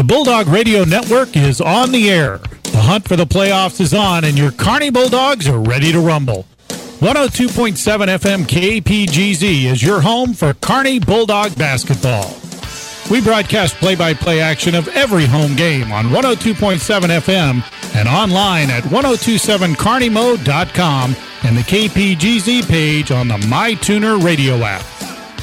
[0.00, 2.40] The Bulldog Radio Network is on the air.
[2.62, 6.46] The hunt for the playoffs is on, and your Kearney Bulldogs are ready to rumble.
[7.00, 12.34] 102.7 FM KPGZ is your home for Kearney Bulldog basketball.
[13.10, 16.80] We broadcast play by play action of every home game on 102.7
[17.20, 17.62] FM
[17.94, 24.86] and online at 1027carneymo.com and the KPGZ page on the MyTuner radio app.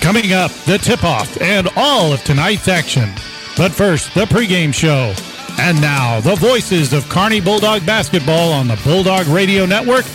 [0.02, 3.14] Coming up, the tip off and all of tonight's action.
[3.58, 5.14] But first, the pregame show.
[5.60, 10.06] And now, the voices of Kearney Bulldog basketball on the Bulldog Radio Network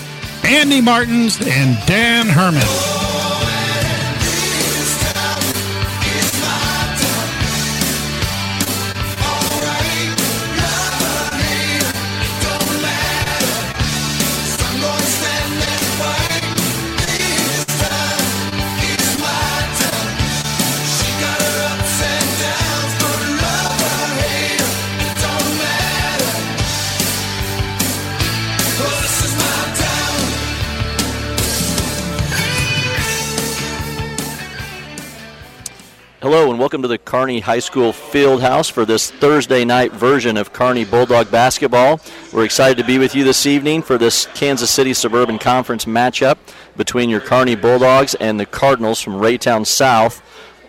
[0.45, 3.02] Andy Martins and Dan Herman.
[36.63, 40.85] Welcome to the Kearney High School Field House for this Thursday night version of Kearney
[40.85, 42.01] Bulldog basketball.
[42.32, 46.38] We're excited to be with you this evening for this Kansas City Suburban Conference matchup
[46.77, 50.23] between your Kearney Bulldogs and the Cardinals from Raytown South.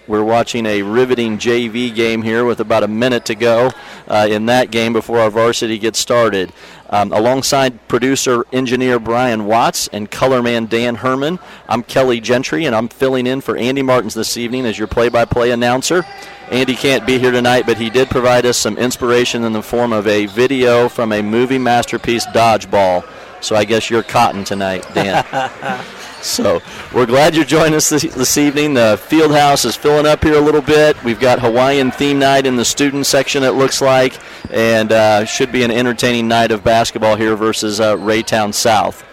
[0.06, 3.72] We're watching a riveting JV game here with about a minute to go
[4.08, 6.52] uh, in that game before our varsity gets started.
[6.90, 12.76] Um, alongside producer engineer Brian Watts and color man Dan Herman, I'm Kelly Gentry, and
[12.76, 16.06] I'm filling in for Andy Martins this evening as your play by play announcer.
[16.52, 19.94] Andy can't be here tonight, but he did provide us some inspiration in the form
[19.94, 23.08] of a video from a movie masterpiece, Dodgeball.
[23.42, 25.26] So I guess you're cotton tonight, Dan.
[26.24, 26.62] So
[26.94, 28.74] we're glad you're joining us this, this, evening.
[28.76, 31.02] The field house is filling up here a little bit.
[31.04, 34.18] We've got Hawaiian theme night in the student section, it looks like,
[34.50, 39.06] and uh, should be an entertaining night of basketball here versus uh, Raytown South.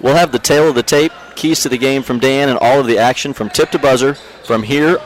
[0.00, 2.80] We'll have the tail of the tape, keys to the game from Dan, and all
[2.80, 4.98] of the action from tip to buzzer from here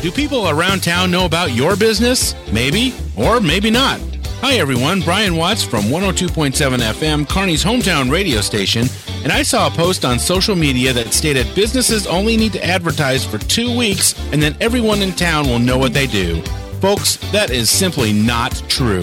[0.00, 2.36] Do people around town know about your business?
[2.52, 4.00] Maybe, or maybe not.
[4.48, 5.00] Hi, everyone.
[5.00, 8.86] Brian Watts from 102.7 FM, Kearney's hometown radio station,
[9.24, 13.24] and I saw a post on social media that stated businesses only need to advertise
[13.26, 16.40] for two weeks and then everyone in town will know what they do.
[16.80, 19.02] Folks, that is simply not true.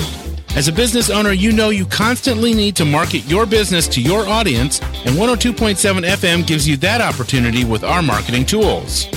[0.56, 4.26] As a business owner, you know you constantly need to market your business to your
[4.26, 9.08] audience, and 102.7 FM gives you that opportunity with our marketing tools.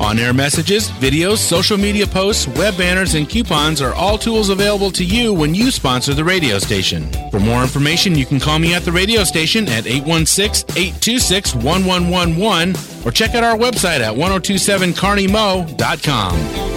[0.00, 4.90] On air messages, videos, social media posts, web banners, and coupons are all tools available
[4.90, 7.08] to you when you sponsor the radio station.
[7.30, 13.06] For more information, you can call me at the radio station at 816 826 1111
[13.06, 16.72] or check out our website at 1027carneymo.com.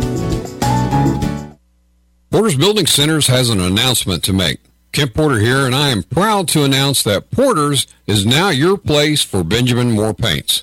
[2.31, 4.59] Porter's Building Centers has an announcement to make.
[4.91, 9.23] Kent Porter here, and I am proud to announce that Porter's is now your place
[9.23, 10.61] for Benjamin Moore paints.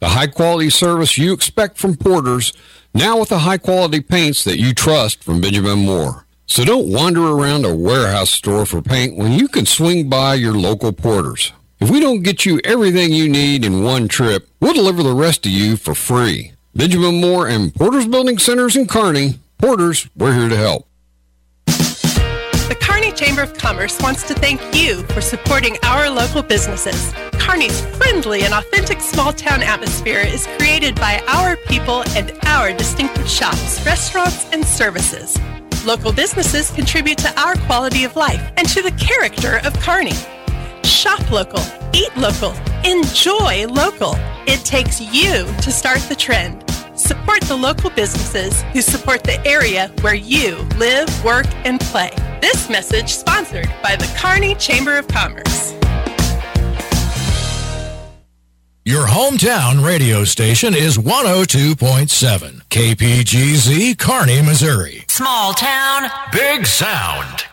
[0.00, 2.52] The high quality service you expect from Porter's,
[2.92, 6.26] now with the high quality paints that you trust from Benjamin Moore.
[6.46, 10.54] So don't wander around a warehouse store for paint when you can swing by your
[10.54, 11.52] local Porter's.
[11.78, 15.44] If we don't get you everything you need in one trip, we'll deliver the rest
[15.44, 16.54] to you for free.
[16.74, 19.38] Benjamin Moore and Porter's Building Centers in Kearney.
[19.58, 20.88] Porter's, we're here to help.
[23.14, 27.12] Chamber of Commerce wants to thank you for supporting our local businesses.
[27.34, 33.28] Kearney's friendly and authentic small town atmosphere is created by our people and our distinctive
[33.28, 35.38] shops, restaurants, and services.
[35.84, 40.16] Local businesses contribute to our quality of life and to the character of Kearney.
[40.82, 41.62] Shop local,
[41.92, 42.52] eat local,
[42.84, 44.14] enjoy local.
[44.46, 46.73] It takes you to start the trend.
[47.04, 52.10] Support the local businesses who support the area where you live, work, and play.
[52.40, 55.74] This message sponsored by the Kearney Chamber of Commerce.
[58.86, 65.04] Your hometown radio station is 102.7 KPGZ Kearney, Missouri.
[65.08, 67.44] Small town, big sound.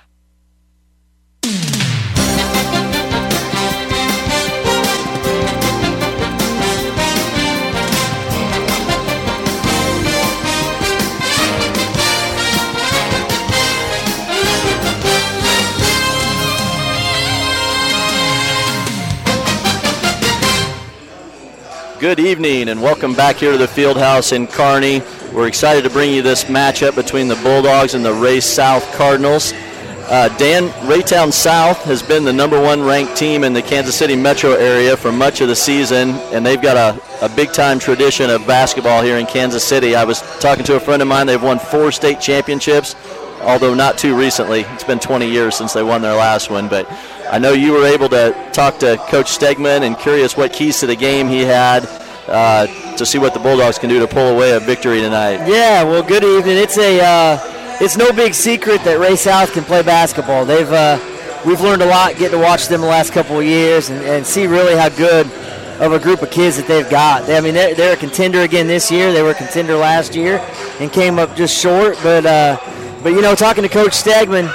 [22.01, 25.03] Good evening and welcome back here to the field house in Kearney.
[25.31, 29.53] We're excited to bring you this matchup between the Bulldogs and the Ray South Cardinals.
[30.09, 34.15] Uh, Dan, Raytown South has been the number one ranked team in the Kansas City
[34.15, 38.31] metro area for much of the season, and they've got a, a big time tradition
[38.31, 39.95] of basketball here in Kansas City.
[39.95, 42.95] I was talking to a friend of mine, they've won four state championships,
[43.41, 44.61] although not too recently.
[44.61, 46.89] It's been 20 years since they won their last one, but
[47.31, 50.85] I know you were able to talk to Coach Stegman and curious what keys to
[50.85, 51.85] the game he had
[52.27, 52.67] uh,
[52.97, 55.47] to see what the Bulldogs can do to pull away a victory tonight.
[55.47, 56.57] Yeah, well, good evening.
[56.57, 60.43] It's a uh, it's no big secret that Ray South can play basketball.
[60.43, 60.99] They've uh,
[61.45, 64.27] we've learned a lot getting to watch them the last couple of years and, and
[64.27, 65.25] see really how good
[65.79, 67.27] of a group of kids that they've got.
[67.27, 69.13] They, I mean, they're, they're, a contender again this year.
[69.13, 70.45] They were a contender last year
[70.81, 71.97] and came up just short.
[72.03, 72.57] But uh,
[73.01, 74.49] but you know, talking to Coach Stegman.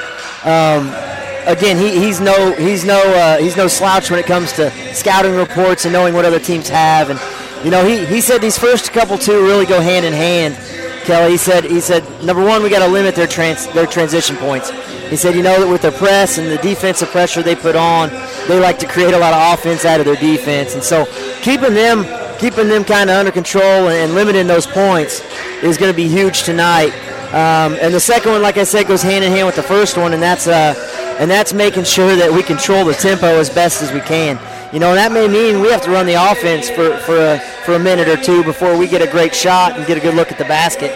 [0.44, 1.05] Um,
[1.46, 5.34] again, he, he's no he's no uh, he's no slouch when it comes to scouting
[5.34, 7.10] reports and knowing what other teams have.
[7.10, 7.20] And
[7.64, 10.56] you know, he, he said these first couple two really go hand in hand.
[11.04, 14.36] Kelly, he said he said number one, we got to limit their trans their transition
[14.36, 14.70] points.
[15.08, 18.10] He said, you know, that with their press and the defensive pressure they put on,
[18.48, 21.06] they like to create a lot of offense out of their defense, and so
[21.42, 22.04] keeping them
[22.38, 25.22] keeping them kind of under control and, and limiting those points
[25.62, 26.92] is going to be huge tonight.
[27.28, 29.96] Um, and the second one, like I said, goes hand in hand with the first
[29.96, 30.74] one, and that's uh,
[31.18, 34.38] and that's making sure that we control the tempo as best as we can.
[34.72, 37.74] You know, that may mean we have to run the offense for, for, a, for
[37.74, 40.32] a minute or two before we get a great shot and get a good look
[40.32, 40.92] at the basket.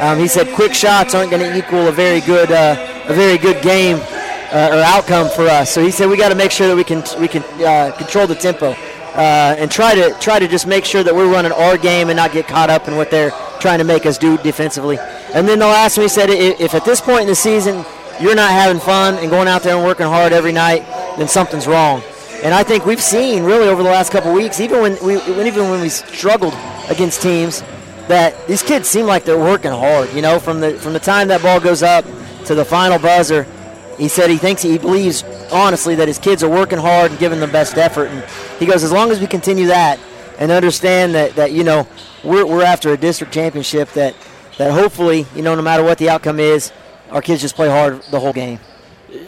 [0.00, 3.38] Um, he said quick shots aren't going to equal a very good uh, a very
[3.38, 3.98] good game
[4.52, 5.70] uh, or outcome for us.
[5.72, 8.26] So he said we got to make sure that we can we can uh, control
[8.26, 8.70] the tempo
[9.14, 12.16] uh, and try to try to just make sure that we're running our game and
[12.16, 13.30] not get caught up in what they're
[13.60, 14.98] trying to make us do defensively.
[15.34, 17.84] And then the last one he said if at this point in the season
[18.20, 20.82] you're not having fun and going out there and working hard every night,
[21.16, 22.02] then something's wrong.
[22.42, 25.70] And I think we've seen really over the last couple weeks, even when we even
[25.70, 26.54] when we struggled
[26.88, 27.62] against teams,
[28.08, 30.12] that these kids seem like they're working hard.
[30.12, 32.04] You know, from the from the time that ball goes up
[32.46, 33.46] to the final buzzer,
[33.96, 35.22] he said he thinks he believes
[35.52, 38.06] honestly that his kids are working hard and giving the best effort.
[38.06, 38.24] And
[38.58, 40.00] he goes, as long as we continue that
[40.38, 41.86] and understand that that you know
[42.24, 44.16] we're we're after a district championship that
[44.58, 46.72] that hopefully you know no matter what the outcome is,
[47.12, 48.58] our kids just play hard the whole game.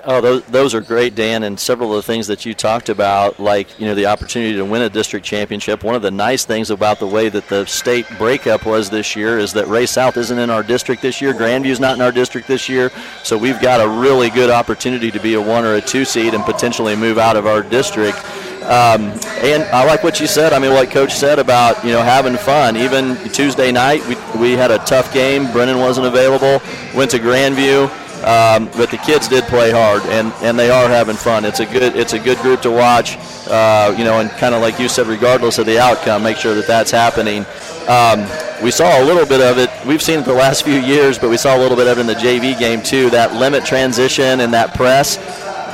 [0.05, 1.43] Oh, those, those are great, Dan.
[1.43, 4.65] And several of the things that you talked about, like you know the opportunity to
[4.65, 5.85] win a district championship.
[5.85, 9.39] One of the nice things about the way that the state breakup was this year
[9.39, 11.35] is that Ray South isn't in our district this year.
[11.35, 12.91] Grandview's not in our district this year.
[13.25, 16.33] So we've got a really good opportunity to be a one or a two seed
[16.33, 18.19] and potentially move out of our district.
[18.65, 19.13] Um,
[19.43, 20.55] and I like what you said.
[20.55, 22.79] I mean, what Coach said about you know having fun.
[22.79, 25.51] Even Tuesday night, we, we had a tough game.
[25.53, 26.63] Brennan wasn't available.
[26.95, 27.91] Went to Grandview.
[28.25, 31.45] Um, but the kids did play hard, and, and they are having fun.
[31.45, 34.63] It's a good it's a good group to watch, uh, you know, and kind of
[34.63, 37.45] like you said, regardless of the outcome, make sure that that's happening.
[37.87, 38.27] Um,
[38.63, 39.69] we saw a little bit of it.
[39.85, 42.01] We've seen it the last few years, but we saw a little bit of it
[42.01, 43.11] in the JV game too.
[43.11, 45.17] That limit transition and that press,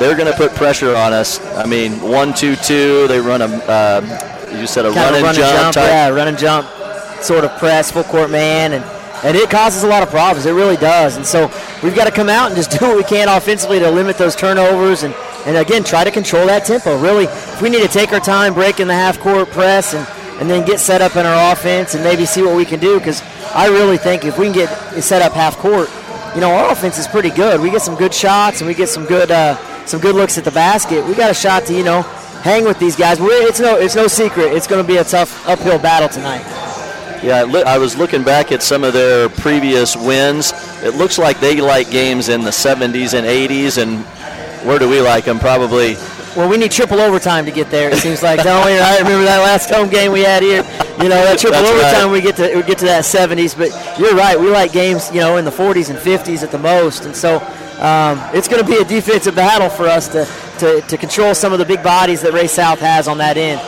[0.01, 1.39] they're going to put pressure on us.
[1.55, 3.07] I mean, one, two, two.
[3.07, 6.27] They run a uh, you said a kind run and run jump, jump yeah, run
[6.27, 6.80] and jump
[7.23, 8.85] sort of press, full court man, and
[9.23, 10.47] and it causes a lot of problems.
[10.47, 11.17] It really does.
[11.17, 11.51] And so
[11.83, 14.35] we've got to come out and just do what we can offensively to limit those
[14.35, 15.15] turnovers and,
[15.47, 16.99] and again, try to control that tempo.
[16.99, 20.07] Really, if we need to take our time breaking the half court press and,
[20.41, 22.99] and then get set up in our offense and maybe see what we can do
[22.99, 23.23] because
[23.55, 24.69] I really think if we can get
[25.03, 25.91] set up half court,
[26.35, 27.61] you know, our offense is pretty good.
[27.61, 30.45] We get some good shots and we get some good uh, some good looks at
[30.45, 31.05] the basket.
[31.05, 32.03] We got a shot to, you know,
[32.43, 33.19] hang with these guys.
[33.21, 34.53] It's no, it's no secret.
[34.53, 36.70] It's going to be a tough uphill battle tonight.
[37.23, 40.53] Yeah, I was looking back at some of their previous wins.
[40.83, 44.05] It looks like they like games in the 70s and 80s, and
[44.67, 45.39] where do we like them?
[45.39, 45.97] Probably
[46.37, 47.91] well, we need triple overtime to get there.
[47.91, 48.79] It seems like, don't we?
[48.79, 50.63] I remember that last home game we had here.
[51.03, 52.13] You know, that triple That's overtime right.
[52.13, 53.57] we get to we get to that 70s.
[53.59, 54.39] But you're right.
[54.39, 57.05] We like games, you know, in the 40s and 50s at the most.
[57.05, 57.39] And so
[57.81, 60.25] um, it's going to be a defensive battle for us to,
[60.59, 63.61] to to control some of the big bodies that Ray South has on that end.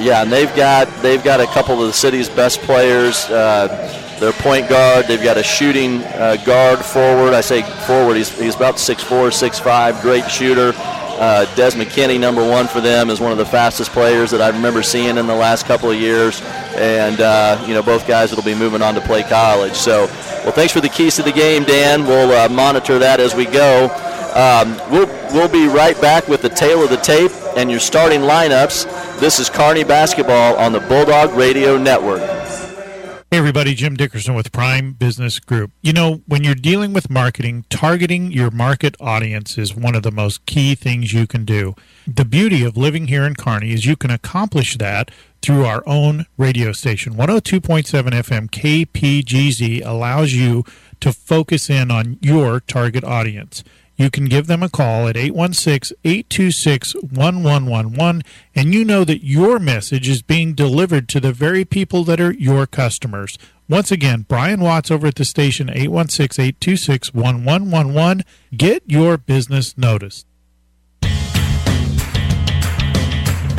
[0.00, 3.24] Yeah, and they've got they've got a couple of the city's best players.
[3.26, 5.06] Uh, their point guard.
[5.06, 7.34] They've got a shooting uh, guard forward.
[7.34, 8.16] I say forward.
[8.16, 10.72] He's, he's about 6'4", 6'5", great shooter.
[10.76, 14.48] Uh, Des McKinney, number one for them, is one of the fastest players that I
[14.50, 16.40] remember seeing in the last couple of years.
[16.76, 19.74] And uh, you know, both guys will be moving on to play college.
[19.74, 20.06] So,
[20.44, 22.04] well, thanks for the keys to the game, Dan.
[22.04, 23.86] We'll uh, monitor that as we go.
[24.34, 28.20] Um, we'll we'll be right back with the tail of the tape and your starting
[28.20, 29.07] lineups.
[29.18, 32.20] This is Kearney basketball on the Bulldog Radio Network.
[32.20, 35.72] Hey, everybody, Jim Dickerson with Prime Business Group.
[35.82, 40.12] You know, when you're dealing with marketing, targeting your market audience is one of the
[40.12, 41.74] most key things you can do.
[42.06, 45.10] The beauty of living here in Kearney is you can accomplish that
[45.42, 47.14] through our own radio station.
[47.14, 50.62] 102.7 FM KPGZ allows you
[51.00, 53.64] to focus in on your target audience.
[53.98, 58.22] You can give them a call at 816 826 1111,
[58.54, 62.32] and you know that your message is being delivered to the very people that are
[62.32, 63.36] your customers.
[63.68, 68.24] Once again, Brian Watts over at the station 816 826 1111.
[68.56, 70.26] Get your business noticed.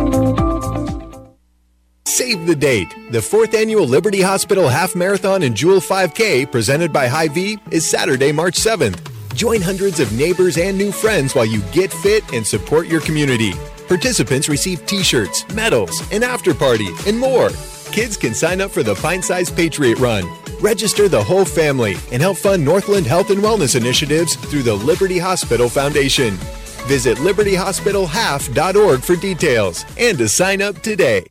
[2.12, 2.94] Save the date.
[3.12, 8.34] The fourth annual Liberty Hospital Half Marathon and Jewel 5K, presented by Hy-Vee, is Saturday,
[8.34, 9.00] March 7th.
[9.34, 13.54] Join hundreds of neighbors and new friends while you get fit and support your community.
[13.88, 17.50] Participants receive t-shirts, medals, an after party, and more.
[17.94, 20.30] Kids can sign up for the Pint-Sized Patriot Run.
[20.60, 25.18] Register the whole family and help fund Northland Health and Wellness initiatives through the Liberty
[25.18, 26.34] Hospital Foundation.
[26.88, 31.31] Visit libertyhospitalhalf.org for details and to sign up today.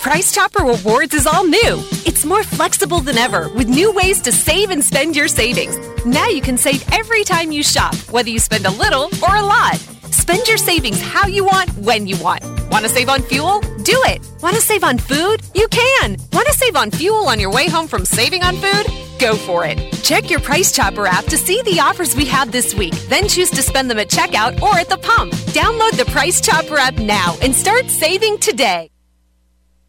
[0.00, 1.82] Price Chopper Rewards is all new.
[2.06, 5.76] It's more flexible than ever with new ways to save and spend your savings.
[6.06, 9.42] Now you can save every time you shop, whether you spend a little or a
[9.42, 9.76] lot.
[10.12, 12.44] Spend your savings how you want, when you want.
[12.70, 13.60] Want to save on fuel?
[13.82, 14.20] Do it.
[14.40, 15.42] Want to save on food?
[15.54, 16.16] You can.
[16.32, 18.86] Want to save on fuel on your way home from saving on food?
[19.18, 19.78] Go for it.
[20.04, 22.94] Check your Price Chopper app to see the offers we have this week.
[23.08, 25.32] Then choose to spend them at checkout or at the pump.
[25.58, 28.90] Download the Price Chopper app now and start saving today.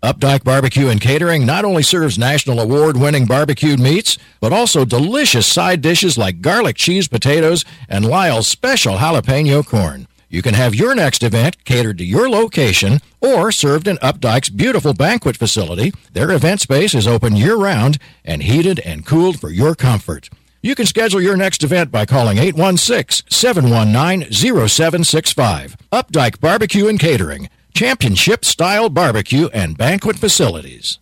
[0.02, 5.46] Updike Barbecue and Catering not only serves national award winning barbecued meats, but also delicious
[5.46, 10.08] side dishes like garlic cheese potatoes and Lyle's special jalapeno corn.
[10.30, 14.94] You can have your next event catered to your location or served in Updike's beautiful
[14.94, 15.92] banquet facility.
[16.14, 20.30] Their event space is open year round and heated and cooled for your comfort.
[20.62, 25.76] You can schedule your next event by calling 816 719 0765.
[25.92, 31.00] Updike Barbecue and Catering, championship style barbecue and banquet facilities.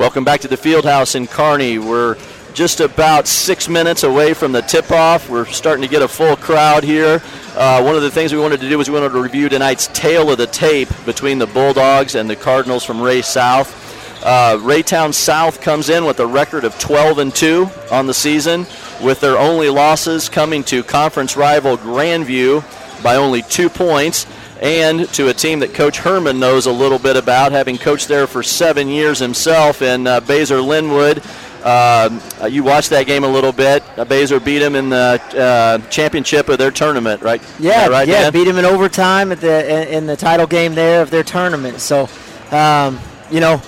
[0.00, 1.78] Welcome back to the Field House in Kearney.
[1.78, 2.16] We're
[2.60, 5.30] just about six minutes away from the tip-off.
[5.30, 7.22] We're starting to get a full crowd here.
[7.56, 9.86] Uh, one of the things we wanted to do was we wanted to review tonight's
[9.94, 13.74] tail of the tape between the Bulldogs and the Cardinals from Ray South.
[14.22, 18.66] Uh, Raytown South comes in with a record of 12 and 2 on the season,
[19.02, 22.62] with their only losses coming to conference rival Grandview
[23.02, 24.26] by only two points.
[24.60, 28.26] and to a team that Coach Herman knows a little bit about, having coached there
[28.26, 31.22] for seven years himself in uh, Basehor Linwood.
[31.62, 33.82] Uh, you watched that game a little bit.
[33.96, 37.42] Uh, Basehor beat him in the uh, championship of their tournament, right?
[37.58, 38.32] Yeah, right, yeah, Dan?
[38.32, 41.80] beat him in overtime at the in the title game there of their tournament.
[41.80, 42.08] So,
[42.50, 42.98] um,
[43.30, 43.60] you know,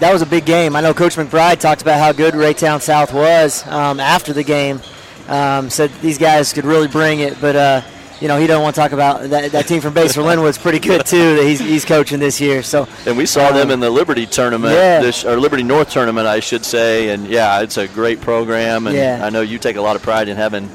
[0.00, 0.74] that was a big game.
[0.76, 4.80] I know Coach McBride talked about how good Raytown South was um, after the game.
[5.28, 7.80] Um, said these guys could really bring it, but uh,
[8.20, 10.78] you know he don't want to talk about that, that team from Basehor Linwood's pretty
[10.78, 12.62] good too that he's, he's coaching this year.
[12.62, 15.00] So And we saw them um, in the Liberty tournament, yeah.
[15.00, 17.10] this, or Liberty North tournament, I should say.
[17.10, 19.20] And yeah, it's a great program, and Yeah.
[19.24, 20.70] I know you take a lot of pride in having.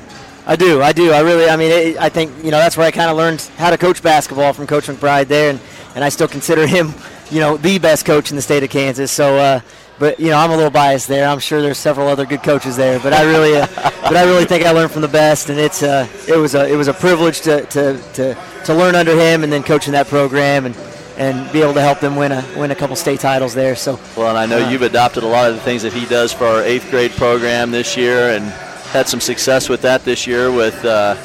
[0.46, 1.12] I do, I do.
[1.12, 3.42] I really, I mean, it, I think you know that's where I kind of learned
[3.58, 5.60] how to coach basketball from Coach McBride there, and,
[5.96, 6.94] and I still consider him,
[7.30, 9.12] you know, the best coach in the state of Kansas.
[9.12, 9.60] So, uh,
[10.00, 11.28] but you know, I'm a little biased there.
[11.28, 13.68] I'm sure there's several other good coaches there, but I really, uh,
[14.02, 16.68] but I really think I learned from the best, and it's uh, it was a
[16.72, 20.08] it was a privilege to, to, to, to learn under him and then coaching that
[20.08, 20.76] program and.
[21.20, 23.76] And be able to help them win a win a couple state titles there.
[23.76, 26.06] So Well, and I know Uh, you've adopted a lot of the things that he
[26.06, 28.46] does for our eighth grade program this year, and
[28.94, 30.50] had some success with that this year.
[30.50, 31.18] With uh,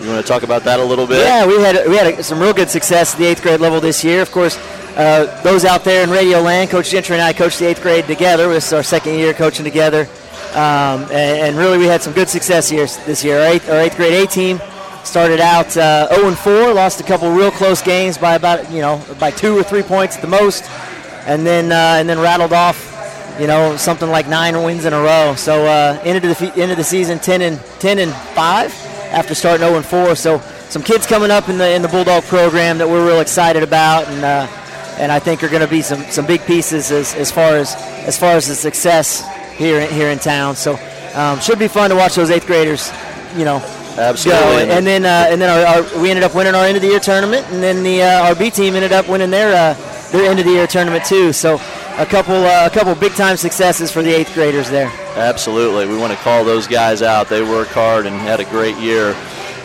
[0.00, 1.18] you want to talk about that a little bit?
[1.26, 4.02] Yeah, we had we had some real good success at the eighth grade level this
[4.02, 4.22] year.
[4.22, 4.56] Of course,
[4.96, 8.06] uh, those out there in Radio Land, Coach Gentry and I coached the eighth grade
[8.06, 8.48] together.
[8.48, 10.08] This is our second year coaching together,
[10.52, 13.38] um, and, and really we had some good success here this year.
[13.38, 14.60] Our eighth, our eighth grade A team
[15.02, 18.80] started out uh, 0 and 4, lost a couple real close games by about you
[18.80, 20.64] know by two or three points at the most,
[21.26, 22.92] and then uh, and then rattled off
[23.38, 25.34] you know, something like nine wins in a row.
[25.36, 28.72] So uh, ended the end of the season 10 and 10 and five
[29.10, 30.14] after starting 0 and 4.
[30.14, 33.62] So some kids coming up in the in the Bulldog program that we're real excited
[33.62, 34.46] about, and uh,
[34.98, 37.74] and I think are going to be some some big pieces as, as far as
[38.06, 39.24] as far as the success
[39.56, 40.56] here in, here in town.
[40.56, 40.78] So
[41.14, 42.90] um, should be fun to watch those eighth graders,
[43.36, 43.62] you know.
[43.96, 44.66] Absolutely.
[44.66, 44.72] Go.
[44.72, 46.88] And then uh, and then our, our, we ended up winning our end of the
[46.88, 50.28] year tournament, and then the uh, our B team ended up winning their uh, their
[50.28, 51.32] end of the year tournament too.
[51.32, 51.60] So
[51.98, 54.90] a couple uh, a couple big time successes for the eighth graders there.
[55.14, 55.86] Absolutely.
[55.86, 57.28] We want to call those guys out.
[57.28, 59.14] They work hard and had a great year.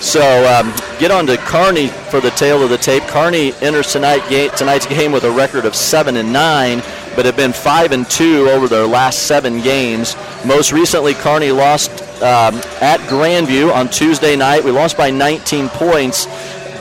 [0.02, 3.04] So um, get on to Kearney for the tail of the tape.
[3.04, 4.22] Kearney enters tonight
[4.56, 6.82] tonight's game with a record of seven and nine,
[7.16, 10.16] but have been five and two over their last seven games.
[10.46, 14.64] Most recently, Kearney lost um, at Grandview on Tuesday night.
[14.64, 16.28] We lost by 19 points.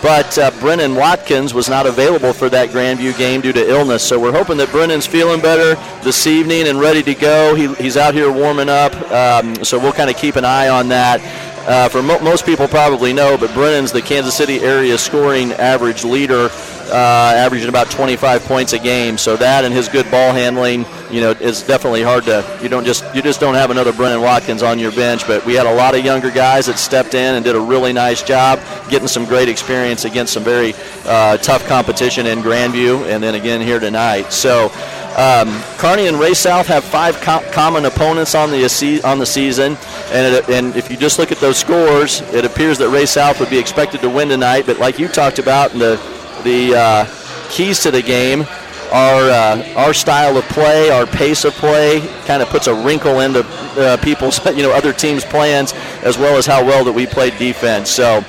[0.00, 4.06] But uh, Brennan Watkins was not available for that Grandview game due to illness.
[4.06, 7.56] So we're hoping that Brennan's feeling better this evening and ready to go.
[7.56, 8.94] He, he's out here warming up.
[9.10, 11.20] Um, so we'll kind of keep an eye on that.
[11.68, 16.02] Uh, for mo- most people probably know, but Brennan's the Kansas City area scoring average
[16.02, 16.48] leader,
[16.90, 19.18] uh, averaging about 25 points a game.
[19.18, 22.42] So that and his good ball handling, you know, is definitely hard to.
[22.62, 25.26] You don't just you just don't have another Brennan Watkins on your bench.
[25.26, 27.92] But we had a lot of younger guys that stepped in and did a really
[27.92, 30.72] nice job, getting some great experience against some very
[31.04, 34.32] uh, tough competition in Grandview, and then again here tonight.
[34.32, 34.72] So.
[35.18, 39.76] Um, Kearney and Ray South have five com- common opponents on the on the season,
[40.12, 43.40] and it, and if you just look at those scores, it appears that Ray South
[43.40, 44.64] would be expected to win tonight.
[44.64, 46.00] But like you talked about, the
[46.44, 48.46] the uh, keys to the game
[48.92, 53.20] our uh, our style of play, our pace of play, kind of puts a wrinkle
[53.20, 53.44] into
[53.76, 57.36] uh, people's you know other teams' plans, as well as how well that we played
[57.38, 57.90] defense.
[57.90, 58.24] So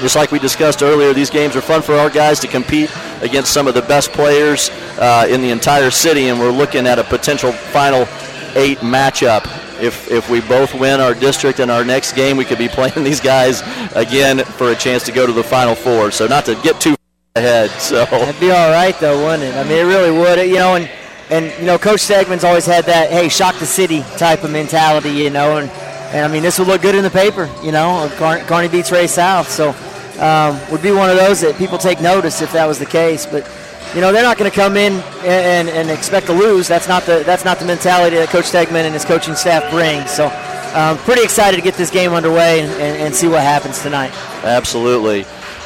[0.00, 2.90] just like we discussed earlier, these games are fun for our guys to compete
[3.22, 6.98] against some of the best players uh, in the entire city, and we're looking at
[6.98, 8.06] a potential final
[8.54, 9.44] eight matchup.
[9.80, 13.04] If, if we both win our district in our next game, we could be playing
[13.04, 13.62] these guys
[13.94, 16.10] again for a chance to go to the final four.
[16.10, 16.96] So not to get too
[17.36, 17.70] ahead.
[17.70, 19.56] So That'd be all right though, wouldn't it?
[19.56, 20.38] I mean, it really would.
[20.48, 20.90] You know, and
[21.28, 25.10] and you know, Coach Stegman's always had that hey, shock the city type of mentality.
[25.10, 25.70] You know, and
[26.16, 27.50] and I mean, this would look good in the paper.
[27.62, 29.74] You know, Car- Kearney beats Ray South, so
[30.18, 33.26] um, would be one of those that people take notice if that was the case.
[33.26, 33.46] But
[33.94, 36.66] you know, they're not going to come in and, and, and expect to lose.
[36.68, 40.06] That's not the that's not the mentality that Coach Stegman and his coaching staff bring.
[40.06, 40.32] So.
[40.76, 44.12] Um, pretty excited to get this game underway and, and, and see what happens tonight.
[44.44, 45.24] Absolutely.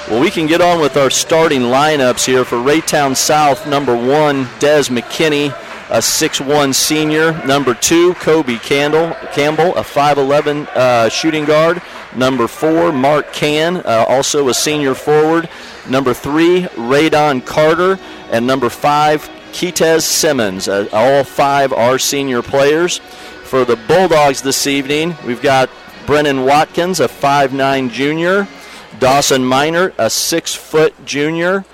[0.08, 3.66] Well, we can get on with our starting lineups here for Raytown South.
[3.66, 5.50] Number one, Des McKinney,
[5.90, 7.32] a 6'1 senior.
[7.44, 11.82] Number two, Kobe Campbell, Campbell a 5'11 uh, shooting guard.
[12.14, 15.48] Number four, Mark Can, uh, also a senior forward.
[15.88, 17.98] Number three, Radon Carter.
[18.30, 20.68] And number five, Keitez Simmons.
[20.68, 22.98] Uh, all five are senior players.
[23.44, 25.68] For the Bulldogs this evening, we've got
[26.06, 28.46] Brennan Watkins, a 5'9 junior.
[29.00, 31.64] Dawson Minert, a six foot junior.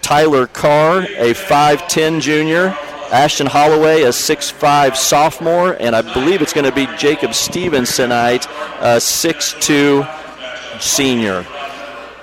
[0.00, 2.76] Tyler Carr, a 5'10 junior.
[3.10, 5.76] Ashton Holloway, a 6'5 sophomore.
[5.80, 8.46] And I believe it's going to be Jacob Stevens tonight,
[8.80, 11.44] a 6'2 senior.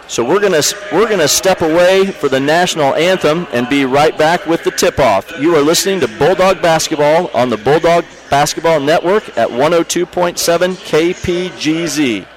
[0.07, 0.61] So we're gonna
[0.93, 5.31] we're gonna step away for the national anthem and be right back with the tip-off.
[5.39, 10.35] You are listening to Bulldog Basketball on the Bulldog Basketball Network at 102.7
[10.85, 12.27] KPGZ.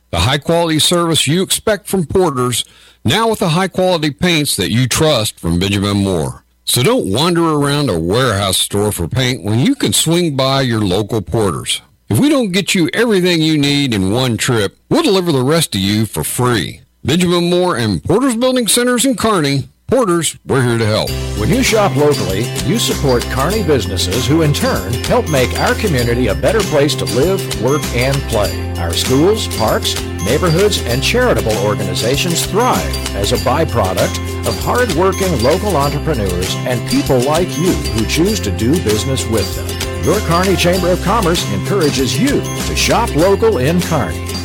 [0.08, 2.64] The high quality service you expect from Porter's,
[3.04, 6.44] now with the high quality paints that you trust from Benjamin Moore.
[6.64, 10.80] So don't wander around a warehouse store for paint when you can swing by your
[10.80, 11.82] local Porter's.
[12.08, 15.72] If we don't get you everything you need in one trip, we'll deliver the rest
[15.72, 16.80] to you for free.
[17.04, 21.08] Benjamin Moore and Porter's Building Centers in Kearney, Porters, we're here to help.
[21.40, 26.26] When you shop locally, you support Kearney businesses who in turn help make our community
[26.26, 28.70] a better place to live, work, and play.
[28.76, 36.54] Our schools, parks, neighborhoods, and charitable organizations thrive as a byproduct of hardworking local entrepreneurs
[36.66, 40.04] and people like you who choose to do business with them.
[40.04, 44.37] Your Kearney Chamber of Commerce encourages you to shop local in Kearney.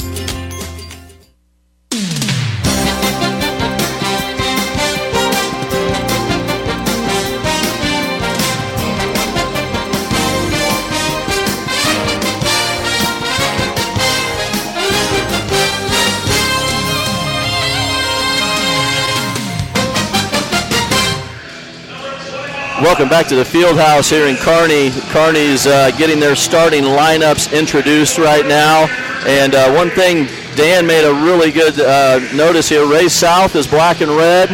[22.93, 24.91] Welcome back to the field house here in Kearney.
[25.09, 28.85] Kearney's uh, getting their starting lineups introduced right now.
[29.25, 32.85] And uh, one thing, Dan made a really good uh, notice here.
[32.87, 34.49] Ray South is black and red.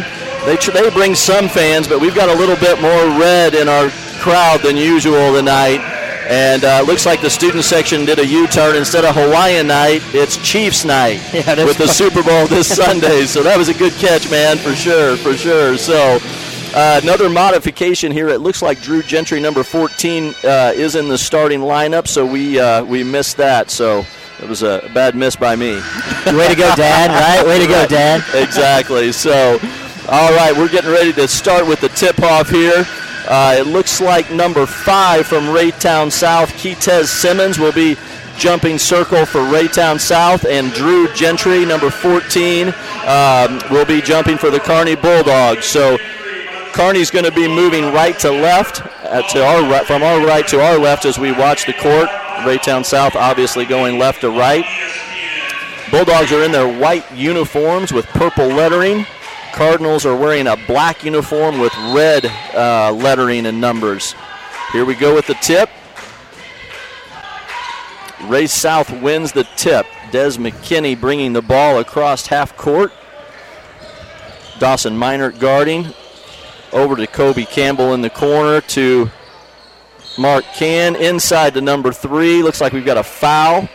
[0.46, 3.68] They, tr- they bring some fans, but we've got a little bit more red in
[3.68, 3.90] our
[4.22, 5.80] crowd than usual tonight.
[6.26, 8.74] And uh, looks like the student section did a U-turn.
[8.74, 11.88] Instead of Hawaiian night, it's Chiefs night Yeah, with the.
[11.88, 13.26] Super Bowl this Sunday.
[13.26, 15.76] So that was a good catch, man, for sure, for sure.
[15.76, 16.18] So
[16.74, 18.28] uh, another modification here.
[18.28, 22.06] It looks like Drew Gentry, number 14, uh, is in the starting lineup.
[22.06, 23.70] So we uh, we missed that.
[23.70, 24.04] So
[24.40, 25.74] it was a bad miss by me.
[26.26, 27.46] Way to go, Dad, right?
[27.46, 28.22] Way to go, Dad.
[28.34, 29.12] exactly.
[29.12, 29.58] So,
[30.08, 32.84] all right, we're getting ready to start with the tip off here.
[33.28, 37.96] Uh, it looks like number five from Raytown South, Keitez Simmons, will be
[38.38, 42.68] jumping circle for Raytown South, and Drew Gentry, number 14,
[43.06, 45.66] um, will be jumping for the Kearney Bulldogs.
[45.66, 45.98] So,
[46.72, 50.46] Kearney's going to be moving right to left, uh, to our right, from our right
[50.48, 52.08] to our left as we watch the court.
[52.44, 54.64] Raytown South obviously going left to right.
[55.90, 59.04] Bulldogs are in their white uniforms with purple lettering.
[59.52, 64.14] Cardinals are wearing a black uniform with red uh, lettering and numbers.
[64.72, 65.68] Here we go with the tip.
[68.24, 69.86] Ray South wins the tip.
[70.12, 72.92] Des McKinney bringing the ball across half court.
[74.60, 75.92] Dawson Minert guarding.
[76.72, 79.10] Over to Kobe Campbell in the corner to
[80.18, 82.42] Mark Can inside the number three.
[82.42, 83.68] Looks like we've got a foul.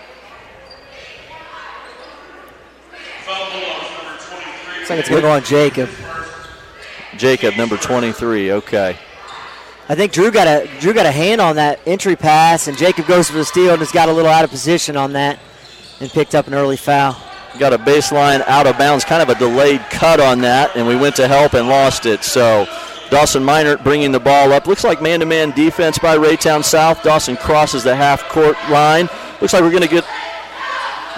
[4.78, 5.90] Looks like it's going to go on Jacob.
[7.18, 8.52] Jacob, number 23.
[8.52, 8.98] Okay.
[9.88, 13.06] I think Drew got a Drew got a hand on that entry pass, and Jacob
[13.08, 15.40] goes for the steal and has got a little out of position on that,
[16.00, 17.16] and picked up an early foul.
[17.58, 20.96] Got a baseline out of bounds, kind of a delayed cut on that, and we
[20.96, 22.24] went to help and lost it.
[22.24, 22.66] So
[23.10, 24.68] Dawson Minert bringing the ball up.
[24.68, 27.02] Looks like man to man defense by Raytown South.
[27.04, 29.08] Dawson crosses the half court line.
[29.42, 30.06] Looks like we're going to get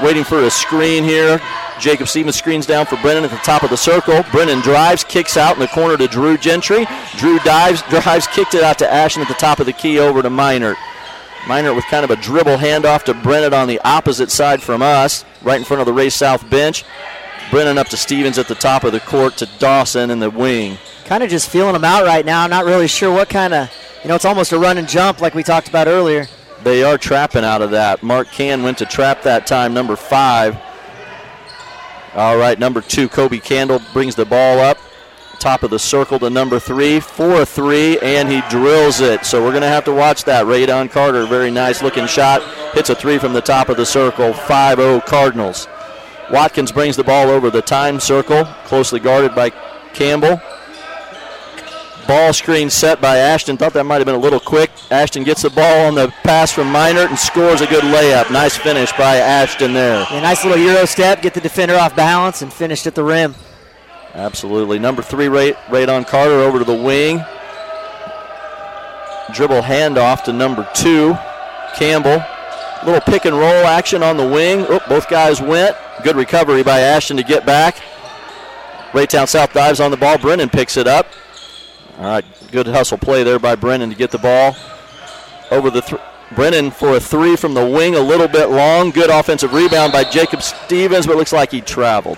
[0.03, 1.39] waiting for a screen here.
[1.79, 4.23] Jacob Stevens screens down for Brennan at the top of the circle.
[4.31, 6.85] Brennan drives, kicks out in the corner to Drew Gentry.
[7.17, 10.21] Drew dives, drives, kicked it out to Ashton at the top of the key over
[10.21, 10.75] to Minert.
[11.47, 15.23] Minert with kind of a dribble handoff to Brennan on the opposite side from us,
[15.41, 16.83] right in front of the Ray South bench.
[17.49, 20.77] Brennan up to Stevens at the top of the court to Dawson in the wing.
[21.05, 22.43] Kind of just feeling them out right now.
[22.43, 23.71] I'm not really sure what kind of,
[24.03, 26.27] you know, it's almost a run and jump like we talked about earlier.
[26.63, 28.03] They are trapping out of that.
[28.03, 30.57] Mark Can went to trap that time, number five.
[32.13, 34.77] All right, number two, Kobe Campbell brings the ball up.
[35.39, 39.25] Top of the circle to number three, four three, and he drills it.
[39.25, 40.45] So we're going to have to watch that.
[40.45, 42.41] Radon Carter, very nice looking shot.
[42.73, 45.67] Hits a three from the top of the circle, 5 0 Cardinals.
[46.31, 49.51] Watkins brings the ball over the time circle, closely guarded by
[49.93, 50.41] Campbell.
[52.07, 53.57] Ball screen set by Ashton.
[53.57, 54.71] Thought that might have been a little quick.
[54.91, 58.31] Ashton gets the ball on the pass from Minert and scores a good layup.
[58.31, 60.05] Nice finish by Ashton there.
[60.09, 63.35] A nice little Euro step, get the defender off balance, and finished at the rim.
[64.13, 64.79] Absolutely.
[64.79, 67.23] Number three, Radon Carter over to the wing.
[69.33, 71.15] Dribble handoff to number two,
[71.75, 72.23] Campbell.
[72.85, 74.65] Little pick and roll action on the wing.
[74.69, 75.75] Oh, both guys went.
[76.03, 77.75] Good recovery by Ashton to get back.
[78.93, 80.17] Raytown South dives on the ball.
[80.17, 81.07] Brennan picks it up.
[81.97, 84.55] All right, good hustle play there by Brennan to get the ball
[85.51, 85.81] over the.
[85.81, 86.01] Th-
[86.35, 88.91] Brennan for a three from the wing, a little bit long.
[88.91, 92.17] Good offensive rebound by Jacob Stevens, but looks like he traveled.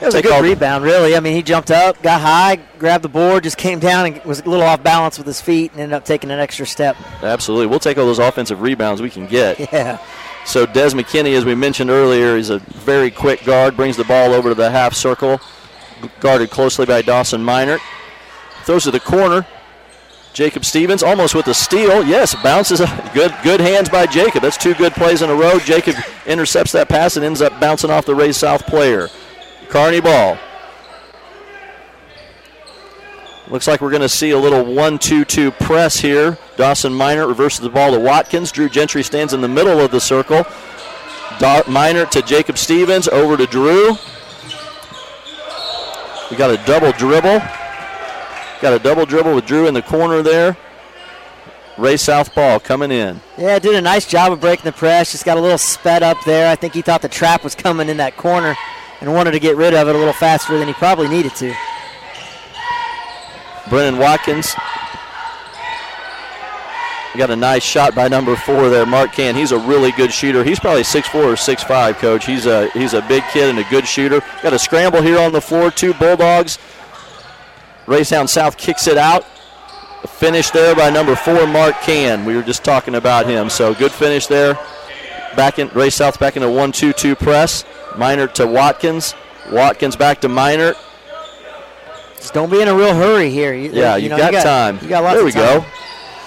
[0.00, 1.16] It was a good rebound, really.
[1.16, 4.40] I mean, he jumped up, got high, grabbed the board, just came down and was
[4.40, 6.96] a little off balance with his feet and ended up taking an extra step.
[7.22, 7.66] Absolutely.
[7.66, 9.58] We'll take all those offensive rebounds we can get.
[9.72, 9.98] Yeah.
[10.44, 14.32] So Des McKinney, as we mentioned earlier, is a very quick guard, brings the ball
[14.32, 15.40] over to the half circle,
[16.20, 17.80] guarded closely by Dawson Minert.
[18.64, 19.46] Throws to the corner.
[20.32, 22.02] Jacob Stevens almost with a steal.
[22.06, 22.80] Yes, bounces.
[23.12, 24.42] Good, good hands by Jacob.
[24.42, 25.58] That's two good plays in a row.
[25.58, 29.08] Jacob intercepts that pass and ends up bouncing off the Ray South player.
[29.68, 30.38] Kearney ball.
[33.48, 36.36] Looks like we're going to see a little 1 2 2 press here.
[36.56, 38.52] Dawson Minert reverses the ball to Watkins.
[38.52, 40.44] Drew Gentry stands in the middle of the circle.
[41.38, 43.08] Da- Minert to Jacob Stevens.
[43.08, 43.92] Over to Drew.
[46.30, 47.40] We got a double dribble.
[48.60, 50.56] Got a double dribble with Drew in the corner there.
[51.78, 53.20] Ray Southpaw coming in.
[53.38, 55.12] Yeah, did a nice job of breaking the press.
[55.12, 56.50] Just got a little sped up there.
[56.50, 58.56] I think he thought the trap was coming in that corner
[59.00, 61.54] and wanted to get rid of it a little faster than he probably needed to.
[63.68, 64.54] Brennan Watkins
[67.18, 69.34] got a nice shot by number four there, Mark Can.
[69.34, 70.44] He's a really good shooter.
[70.44, 72.24] He's probably 6'4 or 6'5, coach.
[72.24, 74.20] He's a he's a big kid and a good shooter.
[74.42, 75.70] Got a scramble here on the floor.
[75.70, 76.58] Two Bulldogs.
[77.86, 79.26] Raytown South kicks it out.
[80.04, 82.24] A finish there by number four, Mark Can.
[82.24, 83.50] We were just talking about him.
[83.50, 84.54] So good finish there.
[85.34, 87.64] Back in Ray South back in a 1 2 2 press.
[87.92, 89.14] Minert to Watkins.
[89.50, 90.76] Watkins back to Minert.
[92.16, 93.54] Just don't be in a real hurry here.
[93.54, 94.78] You, yeah, you, know, got, you got, time.
[94.82, 95.64] You got lots there we go.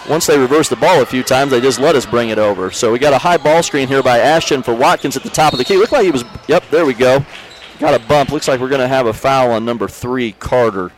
[0.10, 2.72] Once they reverse the ball a few times, they just let us bring it over.
[2.72, 5.54] So we got a high ball screen here by Ashton for Watkins at the top
[5.54, 5.78] of the key.
[5.78, 6.24] Looked like he was.
[6.48, 7.24] Yep, there we go.
[7.80, 8.32] Got a bump.
[8.32, 10.92] Looks like we're going to have a foul on number three, Carter.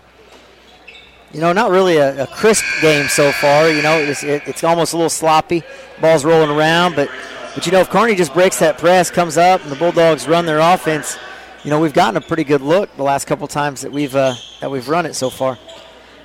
[1.33, 3.69] You know, not really a, a crisp game so far.
[3.69, 5.63] You know, it's, it, it's almost a little sloppy.
[5.99, 7.09] Ball's rolling around, but
[7.55, 10.45] but you know, if Kearney just breaks that press, comes up, and the Bulldogs run
[10.45, 11.17] their offense,
[11.63, 14.35] you know, we've gotten a pretty good look the last couple times that we've uh,
[14.59, 15.57] that we've run it so far.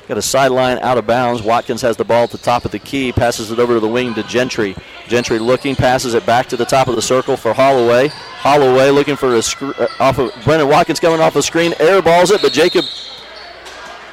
[0.08, 1.42] Got a sideline out of bounds.
[1.42, 3.88] Watkins has the ball at the top of the key, passes it over to the
[3.88, 4.74] wing to Gentry.
[5.06, 8.08] Gentry looking, passes it back to the top of the circle for Holloway.
[8.08, 12.30] Holloway looking for a sc- uh, off of Brennan Watkins coming off the screen, airballs
[12.30, 12.86] it, but Jacob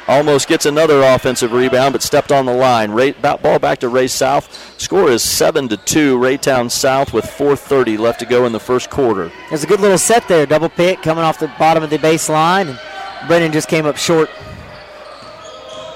[0.08, 2.92] almost gets another offensive rebound, but stepped on the line.
[2.92, 4.80] Ray, ball back to Ray South.
[4.80, 6.18] Score is seven to two.
[6.18, 9.32] Raytown South with 4:30 left to go in the first quarter.
[9.50, 12.70] There's a good little set there, double pick coming off the bottom of the baseline,
[12.70, 12.80] and
[13.28, 14.30] Brennan just came up short.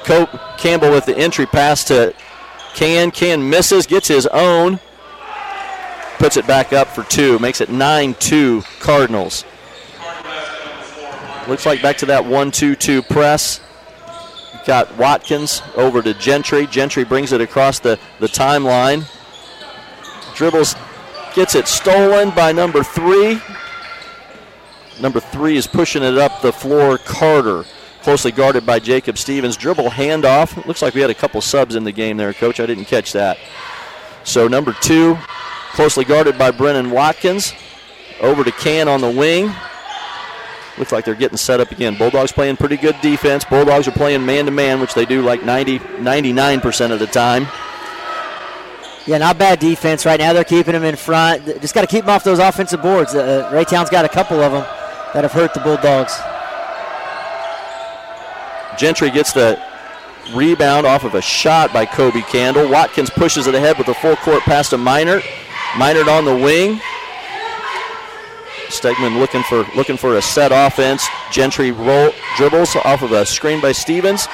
[0.04, 2.14] Kobe Campbell with the entry pass to
[2.74, 3.12] Can.
[3.12, 4.80] Can misses, gets his own,
[6.18, 9.46] puts it back up for two, makes it 9 2 Cardinals.
[11.48, 13.62] Looks like back to that 1 2 2 press.
[14.66, 16.68] Got Watkins over to Gentry.
[16.68, 19.06] Gentry brings it across the, the timeline.
[20.36, 20.76] Dribbles,
[21.34, 23.42] gets it stolen by number three.
[25.02, 27.66] Number three is pushing it up the floor, Carter
[28.02, 29.58] closely guarded by Jacob Stevens.
[29.58, 30.66] Dribble handoff.
[30.66, 32.60] Looks like we had a couple subs in the game there, Coach.
[32.60, 33.38] I didn't catch that.
[34.24, 35.18] So number two,
[35.74, 37.54] closely guarded by Brennan Watkins.
[38.22, 39.54] Over to Can on the wing.
[40.80, 41.98] Looks like they're getting set up again.
[41.98, 43.44] Bulldogs playing pretty good defense.
[43.44, 47.48] Bulldogs are playing man to man, which they do like 90, 99% of the time.
[49.06, 50.32] Yeah, not bad defense right now.
[50.32, 51.46] They're keeping them in front.
[51.62, 53.14] Just got to keep them off those offensive boards.
[53.14, 54.62] Uh, Raytown's got a couple of them
[55.14, 56.18] that have hurt the Bulldogs.
[58.80, 59.62] Gentry gets the
[60.34, 62.70] rebound off of a shot by Kobe Campbell.
[62.70, 65.24] Watkins pushes it ahead with a full court pass to Minert.
[65.74, 66.80] Minert on the wing.
[68.70, 71.06] Stegman looking for looking for a set offense.
[71.32, 74.28] Gentry roll, dribbles off of a screen by Stevens.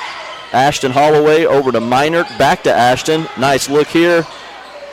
[0.54, 3.28] Ashton Holloway over to Minert, back to Ashton.
[3.38, 4.26] Nice look here.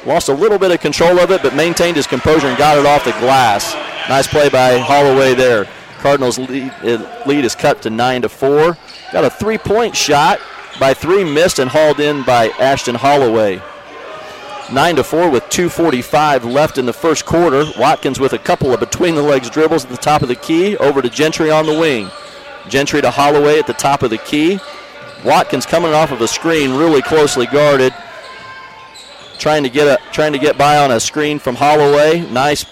[0.06, 2.86] Lost a little bit of control of it, but maintained his composure and got it
[2.86, 3.74] off the glass.
[4.08, 5.68] Nice play by Holloway there.
[5.98, 6.72] Cardinals lead,
[7.26, 8.76] lead is cut to nine to four.
[9.12, 10.40] Got a three-point shot
[10.80, 13.62] by three, missed and hauled in by Ashton Holloway.
[14.72, 17.64] 9 to 4 with 2.45 left in the first quarter.
[17.78, 20.78] Watkins with a couple of between the legs dribbles at the top of the key.
[20.78, 22.08] Over to Gentry on the wing.
[22.68, 24.58] Gentry to Holloway at the top of the key.
[25.26, 27.92] Watkins coming off of a screen, really closely guarded.
[29.38, 32.20] Trying to get a trying to get by on a screen from Holloway.
[32.30, 32.64] Nice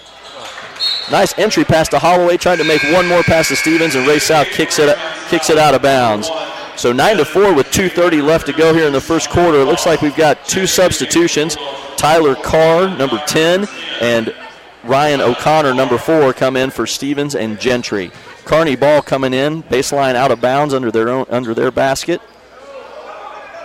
[1.11, 2.37] nice entry pass to Holloway.
[2.37, 4.97] Trying to make one more pass to Stevens and Ray South kicks it
[5.29, 6.31] kicks it out of bounds.
[6.77, 9.59] So 9 to 4 with 2.30 left to go here in the first quarter.
[9.59, 11.55] It looks like we've got two substitutions.
[12.01, 13.67] Tyler Carr, number 10,
[14.01, 14.33] and
[14.83, 18.09] Ryan O'Connor, number 4, come in for Stevens and Gentry.
[18.43, 22.19] Kearney ball coming in, baseline out of bounds under their own under their basket.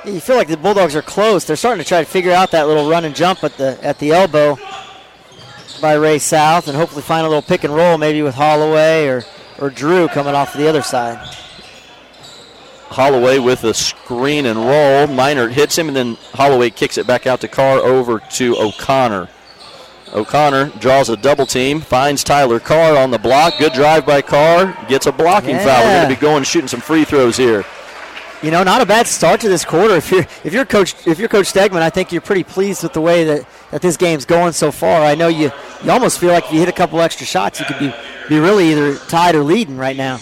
[0.04, 1.46] You feel like the Bulldogs are close.
[1.46, 3.98] They're starting to try to figure out that little run and jump at the at
[4.00, 4.58] the elbow
[5.80, 9.22] by Ray South, and hopefully find a little pick and roll maybe with Holloway or
[9.58, 11.26] or Drew coming off the other side.
[12.88, 15.06] Holloway with a screen and roll.
[15.06, 19.28] Minert hits him, and then Holloway kicks it back out to Carr over to O'Connor.
[20.14, 23.58] O'Connor draws a double team, finds Tyler Carr on the block.
[23.58, 25.64] Good drive by Carr, gets a blocking Yeah.
[25.64, 25.84] foul.
[25.84, 27.64] We're going to be going shooting some free throws here.
[28.42, 29.96] You know, not a bad start to this quarter.
[29.96, 32.92] If you're if you're coach if you're Coach Stegman, I think you're pretty pleased with
[32.92, 35.00] the way that, that this game's going so far.
[35.02, 35.50] I know you
[35.82, 37.92] you almost feel like if you hit a couple extra shots, you could be
[38.28, 40.20] be really either tied or leading right now.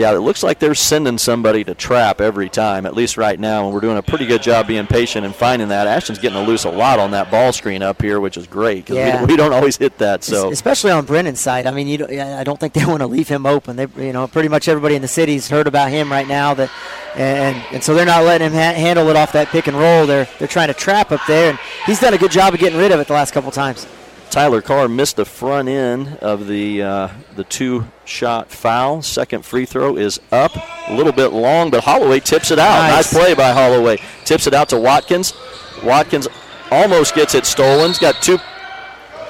[0.00, 3.66] Yeah, it looks like they're sending somebody to trap every time, at least right now,
[3.66, 5.86] and we're doing a pretty good job being patient and finding that.
[5.86, 8.86] Ashton's getting a loose a lot on that ball screen up here, which is great
[8.86, 9.20] because Yeah.
[9.20, 10.24] we, we don't always hit that.
[10.24, 11.66] So especially on Brennan's side.
[11.66, 13.76] I mean, you don't, I don't think they want to leave him open.
[13.76, 16.54] They, you know, pretty much everybody in the city's heard about him right now.
[16.54, 16.70] That,
[17.14, 20.06] and and so they're not letting him ha- handle it off that pick and roll.
[20.06, 22.78] They're they're trying to trap up there, and he's done a good job of getting
[22.78, 23.86] rid of it the last couple times.
[24.30, 29.02] Tyler Carr missed the front end of the uh, the two shot foul.
[29.02, 30.52] Second free throw is up,
[30.88, 32.78] a little bit long, but Holloway tips it out.
[32.78, 33.12] Nice.
[33.12, 33.98] Nice, play by Holloway.
[34.24, 35.34] Tips it out to Watkins.
[35.82, 36.28] Watkins
[36.70, 37.88] almost gets it stolen.
[37.88, 38.38] He's got two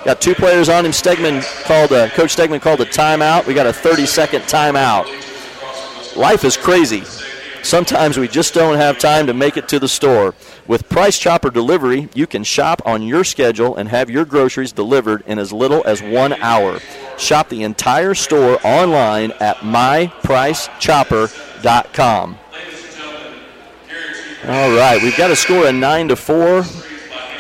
[0.04, 0.92] got two players on him.
[0.92, 3.46] Stegman called a, Coach Stegman called a timeout.
[3.46, 5.06] We got a 30 second timeout.
[6.14, 7.04] Life is crazy.
[7.62, 10.34] Sometimes we just don't have time to make it to the store.
[10.66, 15.22] With Price Chopper Delivery, you can shop on your schedule and have your groceries delivered
[15.26, 16.80] in as little as one hour.
[17.18, 22.36] Shop the entire store online at mypricechopper.com.
[24.42, 26.62] All right, we've got a score of 9 to 4.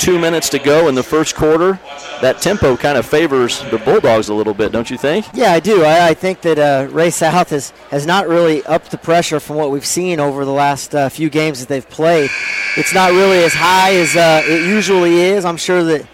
[0.00, 1.78] Two minutes to go in the first quarter.
[2.22, 5.26] That tempo kind of favors the Bulldogs a little bit, don't you think?
[5.34, 5.84] Yeah, I do.
[5.84, 9.56] I, I think that uh, Ray South has, has not really upped the pressure from
[9.56, 12.30] what we've seen over the last uh, few games that they've played.
[12.78, 15.44] It's not really as high as uh, it usually is.
[15.44, 16.06] I'm sure that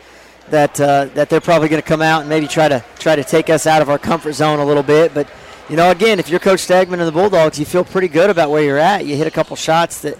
[0.50, 3.22] that uh, that they're probably going to come out and maybe try to try to
[3.22, 5.14] take us out of our comfort zone a little bit.
[5.14, 5.28] But
[5.68, 8.50] you know, again, if you're Coach Stegman and the Bulldogs, you feel pretty good about
[8.50, 9.06] where you're at.
[9.06, 10.18] You hit a couple shots that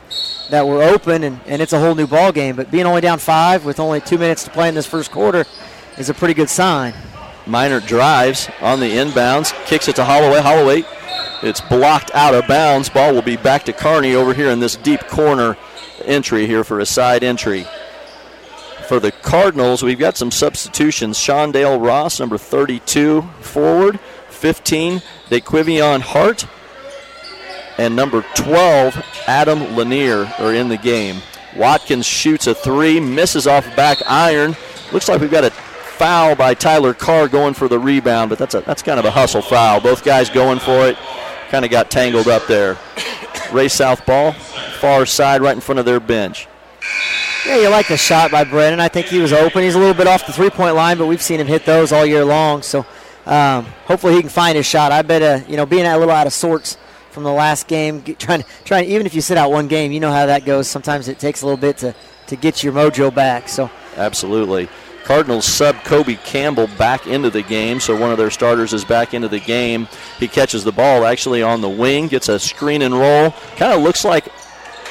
[0.50, 2.56] that were open, and, and it's a whole new ball game.
[2.56, 5.44] But being only down five with only two minutes to play in this first quarter
[5.98, 6.94] is a pretty good sign.
[7.46, 10.40] Minert drives on the inbounds, kicks it to Holloway.
[10.40, 10.84] Holloway,
[11.42, 12.88] it's blocked out of bounds.
[12.88, 15.56] Ball will be back to Kearney over here in this deep corner
[16.04, 17.66] entry here for a side entry.
[18.88, 21.18] For the Cardinals, we've got some substitutions.
[21.18, 23.98] Shondale Ross, number 32, forward.
[24.30, 26.46] 15, DeQuivion Hart.
[27.78, 31.20] And number 12, Adam Lanier are in the game.
[31.56, 34.56] Watkins shoots a three, misses off back iron.
[34.92, 38.54] Looks like we've got a foul by Tyler Carr going for the rebound, but that's
[38.54, 39.80] a that's kind of a hustle foul.
[39.80, 40.96] Both guys going for it.
[41.48, 42.76] Kind of got tangled up there.
[43.52, 46.48] Ray South ball, far side, right in front of their bench.
[47.46, 48.80] Yeah, you like the shot by Brennan.
[48.80, 49.62] I think he was open.
[49.62, 52.04] He's a little bit off the three-point line, but we've seen him hit those all
[52.04, 52.62] year long.
[52.62, 52.84] So
[53.24, 54.90] um, hopefully he can find his shot.
[54.90, 56.76] I bet, uh, you know, being a little out of sorts
[57.16, 60.12] from the last game, trying, trying, even if you sit out one game, you know
[60.12, 60.68] how that goes.
[60.68, 61.94] Sometimes it takes a little bit to,
[62.26, 63.48] to get your mojo back.
[63.48, 64.68] So Absolutely.
[65.04, 69.14] Cardinals sub Kobe Campbell back into the game, so one of their starters is back
[69.14, 69.88] into the game.
[70.18, 73.30] He catches the ball actually on the wing, gets a screen and roll.
[73.56, 74.28] Kind of looks like,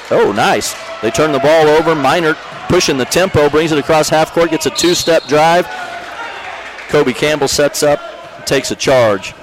[0.10, 0.74] oh, nice.
[1.04, 1.94] They turn the ball over.
[1.94, 2.38] Minert
[2.70, 5.68] pushing the tempo, brings it across half court, gets a two step drive.
[6.90, 8.00] Kobe Campbell sets up,
[8.48, 9.36] takes a charge.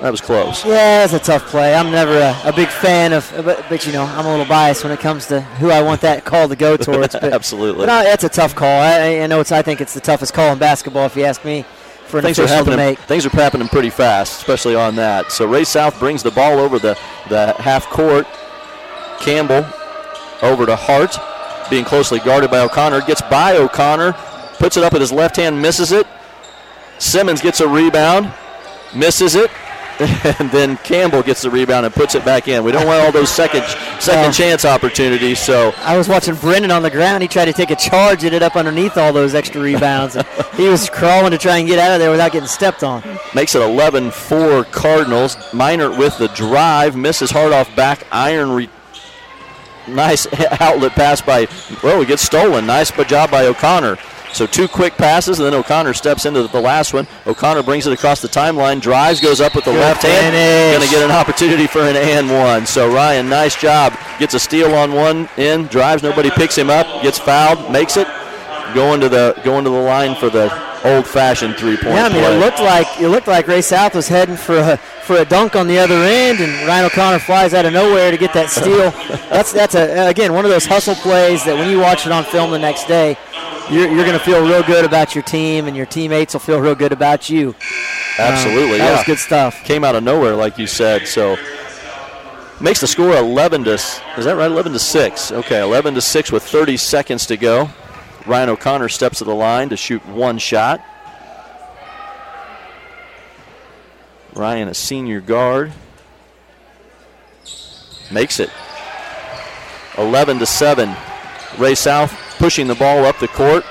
[0.00, 0.64] That was close.
[0.64, 1.74] Yeah, that's a tough play.
[1.74, 4.84] I'm never a, a big fan of, but, but, you know, I'm a little biased
[4.84, 7.14] when it comes to who I want that call to go towards.
[7.14, 7.86] But, Absolutely.
[7.86, 8.68] But uh, that's a tough call.
[8.80, 9.52] I, I know it's.
[9.52, 11.64] I think it's the toughest call in basketball, if you ask me,
[12.08, 12.86] for an things are official to happening.
[12.90, 12.98] make.
[13.00, 15.32] Things are happening pretty fast, especially on that.
[15.32, 16.98] So Ray South brings the ball over the
[17.30, 18.26] the half court.
[19.20, 19.66] Campbell
[20.42, 21.16] over to Hart,
[21.70, 23.00] being closely guarded by O'Connor.
[23.06, 24.12] Gets by O'Connor,
[24.58, 26.06] puts it up with his left hand, misses it.
[26.98, 28.30] Simmons gets a rebound,
[28.94, 29.50] misses it.
[30.38, 32.62] And then Campbell gets the rebound and puts it back in.
[32.64, 33.62] We don't want all those second
[34.00, 35.38] second chance opportunities.
[35.40, 37.22] So I was watching Brennan on the ground.
[37.22, 40.16] He tried to take a charge, ended up underneath all those extra rebounds.
[40.56, 43.02] he was crawling to try and get out of there without getting stepped on.
[43.34, 45.36] Makes it 11 4 Cardinals.
[45.52, 48.50] Minert with the drive, misses hard off back iron.
[48.50, 48.70] Re-
[49.88, 50.26] nice
[50.60, 51.46] outlet pass by,
[51.82, 52.66] well, it gets stolen.
[52.66, 53.96] Nice job by O'Connor.
[54.36, 57.06] So two quick passes, and then O'Connor steps into the last one.
[57.26, 60.34] O'Connor brings it across the timeline, drives, goes up with the Good left hand.
[60.34, 60.76] finish.
[60.76, 62.66] Going to get an opportunity for an and one.
[62.66, 63.94] So Ryan, nice job.
[64.18, 68.06] Gets a steal on one end, drives, nobody picks him up, gets fouled, makes it.
[68.74, 70.52] Going to the going to the line for the
[70.84, 72.36] old-fashioned three-point Yeah, I mean, play.
[72.36, 75.56] it looked like it looked like Ray South was heading for a for a dunk
[75.56, 78.90] on the other end, and Ryan O'Connor flies out of nowhere to get that steal.
[79.30, 82.24] that's that's a again one of those hustle plays that when you watch it on
[82.24, 83.16] film the next day,
[83.70, 86.60] you're, you're going to feel real good about your team, and your teammates will feel
[86.60, 87.54] real good about you.
[88.18, 88.96] Absolutely, Um, that yeah.
[88.96, 89.62] was good stuff.
[89.64, 91.06] Came out of nowhere, like you said.
[91.06, 91.36] So
[92.60, 93.72] makes the score 11 to.
[93.74, 94.50] Is that right?
[94.50, 95.30] 11 to six.
[95.32, 97.68] Okay, 11 to six with 30 seconds to go.
[98.26, 100.80] Ryan O'Connor steps to the line to shoot one shot.
[104.34, 105.72] Ryan, a senior guard,
[108.10, 108.50] makes it
[109.96, 110.94] 11 to seven.
[111.58, 113.64] Ray South pushing the ball up the court.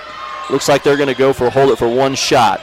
[0.50, 2.62] Looks like they're going to go for hold it for one shot.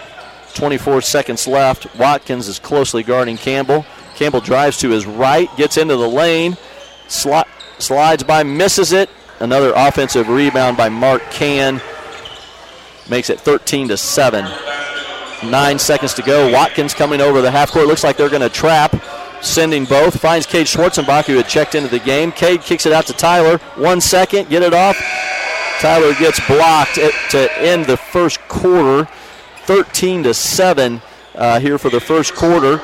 [0.54, 1.94] 24 seconds left.
[1.96, 3.84] Watkins is closely guarding Campbell.
[4.14, 6.56] Campbell drives to his right, gets into the lane,
[7.08, 7.46] sli-
[7.78, 9.08] slides by, misses it.
[9.40, 11.80] Another offensive rebound by Mark Can
[13.08, 14.44] makes it 13 to 7.
[15.50, 16.52] Nine seconds to go.
[16.52, 17.88] Watkins coming over the half court.
[17.88, 18.94] Looks like they're going to trap,
[19.42, 20.20] sending both.
[20.20, 22.30] Finds Cade Schwarzenbach, who had checked into the game.
[22.30, 23.58] Cade kicks it out to Tyler.
[23.74, 24.96] One second, get it off.
[25.82, 29.08] Tyler gets blocked at- to end the first quarter.
[29.66, 31.02] 13 to 7
[31.34, 32.80] uh, here for the first quarter.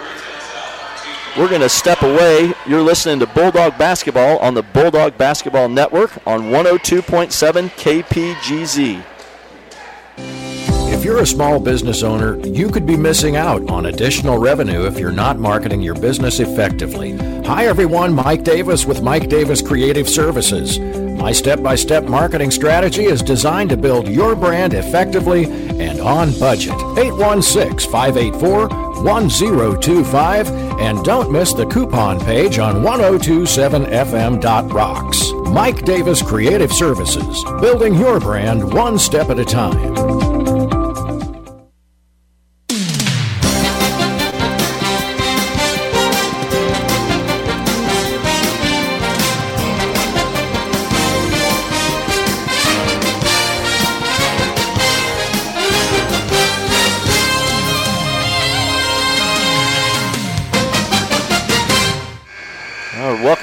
[1.36, 2.52] We're going to step away.
[2.66, 9.04] You're listening to Bulldog Basketball on the Bulldog Basketball Network on 102.7 KPGZ.
[10.92, 14.98] If you're a small business owner, you could be missing out on additional revenue if
[14.98, 17.16] you're not marketing your business effectively.
[17.44, 20.80] Hi everyone, Mike Davis with Mike Davis Creative Services.
[21.18, 26.32] My step by step marketing strategy is designed to build your brand effectively and on
[26.38, 26.74] budget.
[26.96, 28.68] 816 584
[29.02, 30.48] 1025
[30.80, 35.32] and don't miss the coupon page on 1027fm.rocks.
[35.50, 40.27] Mike Davis Creative Services, building your brand one step at a time.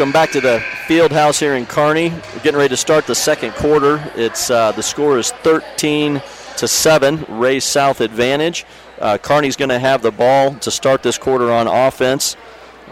[0.05, 2.09] Welcome back to the field house here in Kearney.
[2.09, 4.07] We're getting ready to start the second quarter.
[4.15, 6.21] It's uh, the score is 13
[6.57, 7.25] to seven.
[7.27, 8.67] Ray South advantage.
[8.99, 12.35] Uh, Kearney's going to have the ball to start this quarter on offense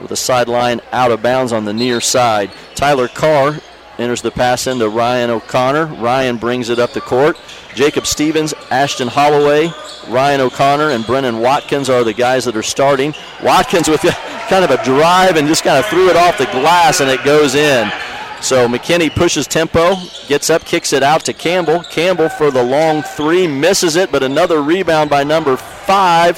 [0.01, 2.49] with a sideline out of bounds on the near side.
[2.73, 3.59] Tyler Carr
[3.97, 5.85] enters the pass into Ryan O'Connor.
[5.85, 7.37] Ryan brings it up the court.
[7.75, 9.71] Jacob Stevens, Ashton Holloway,
[10.07, 13.13] Ryan O'Connor, and Brennan Watkins are the guys that are starting.
[13.43, 14.01] Watkins with
[14.49, 17.23] kind of a drive and just kind of threw it off the glass and it
[17.23, 17.91] goes in.
[18.41, 19.95] So McKinney pushes tempo,
[20.27, 21.81] gets up, kicks it out to Campbell.
[21.83, 26.37] Campbell for the long three, misses it, but another rebound by number five.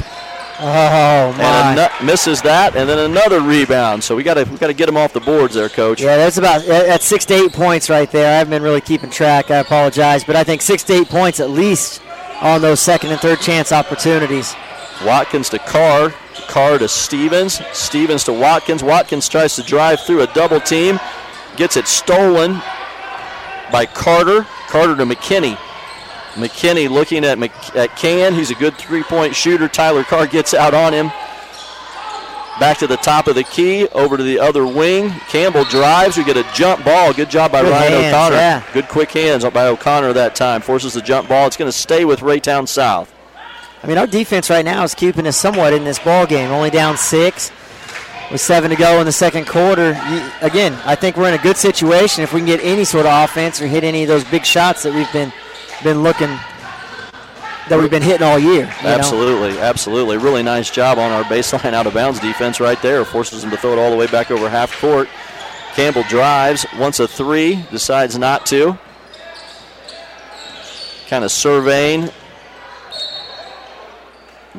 [0.60, 1.72] Oh And my!
[1.84, 4.04] ano- misses that, and then another rebound.
[4.04, 6.02] So we got to we got to get him off the boards there, coach.
[6.02, 8.28] Yeah, that's about that- that's six to eight points right there.
[8.34, 9.52] I haven't been really keeping track.
[9.52, 12.02] I apologize, but I think six to eight points at least
[12.42, 14.56] on those second and third chance opportunities.
[15.06, 16.14] Watkins to Carr,
[16.48, 18.82] Carr to Stevens, Stevens to Watkins.
[18.82, 21.00] Watkins tries to drive through a double team,
[21.58, 22.62] gets it stolen
[23.72, 24.46] by Carter.
[24.70, 25.58] Carter to McKinney.
[26.36, 28.34] McKinney looking at, Mc- at Can.
[28.34, 29.68] He's a good three point shooter.
[29.68, 31.08] Tyler Carr gets out on him.
[32.60, 35.10] Back to the top of the key, over to the other wing.
[35.28, 36.18] Campbell drives.
[36.18, 37.12] We get a jump ball.
[37.14, 38.36] Good job by Good Ryan hands, O'Connor.
[38.38, 38.64] yeah.
[38.74, 40.62] Good quick hands by O'Connor that time.
[40.62, 41.48] Forces the jump ball.
[41.48, 43.14] It's going to stay with Raytown South.
[43.84, 46.50] I mean, our defense right now is keeping us somewhat in this ball game.
[46.50, 47.52] Only down six
[48.32, 49.90] with seven to go in the second quarter.
[50.10, 53.06] You, again, I think we're in a good situation if we can get any sort
[53.06, 55.34] of offense or hit any of those big shots that we've been
[55.84, 56.30] been looking
[57.70, 58.72] that we've been hitting all year.
[58.78, 58.90] you know?
[58.90, 60.18] Absolutely, absolutely.
[60.18, 63.04] Really nice job on our baseline out of bounds defense right there.
[63.06, 65.10] Forces them to throw it all the way back over half court.
[65.74, 68.78] Campbell drives, wants a three, decides not to.
[71.10, 72.10] Kind of surveying.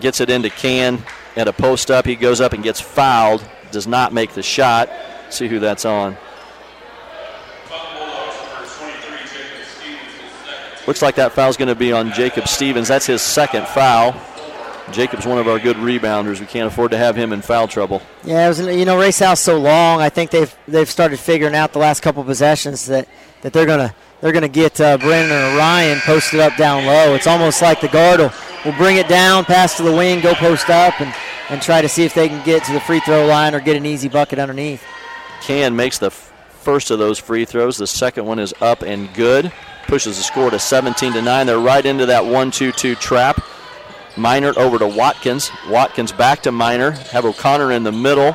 [0.00, 1.02] Gets it into Can
[1.36, 2.04] at a post up.
[2.04, 3.42] He goes up and gets fouled.
[3.70, 4.90] Does not make the shot.
[5.30, 6.16] See who that's on.
[10.86, 12.88] Looks like that foul's going to be on Jacob Stevens.
[12.88, 14.14] That's his second foul.
[14.92, 16.38] Jacob's one of our good rebounders.
[16.38, 18.02] We can't afford to have him in foul trouble.
[18.22, 20.00] Yeah, it was you know race house so long.
[20.00, 23.08] I think they've they've started figuring out the last couple possessions that,
[23.42, 27.14] that they're gonna they're gonna get uh, Brennan or Ryan posted up down low.
[27.14, 28.32] It's almost like the guard will,
[28.64, 31.12] will bring it down, pass to the wing, go post up, and
[31.48, 33.76] and try to see if they can get to the free throw line or get
[33.76, 34.84] an easy bucket underneath.
[35.42, 37.76] Can makes the f- first of those free throws.
[37.76, 39.52] The second one is up and good.
[39.86, 41.46] Pushes the score to 17 to 9.
[41.46, 43.40] They're right into that 1 2 2 trap.
[44.14, 45.50] Minert over to Watkins.
[45.68, 46.96] Watkins back to Minert.
[47.08, 48.32] Have O'Connor in the middle.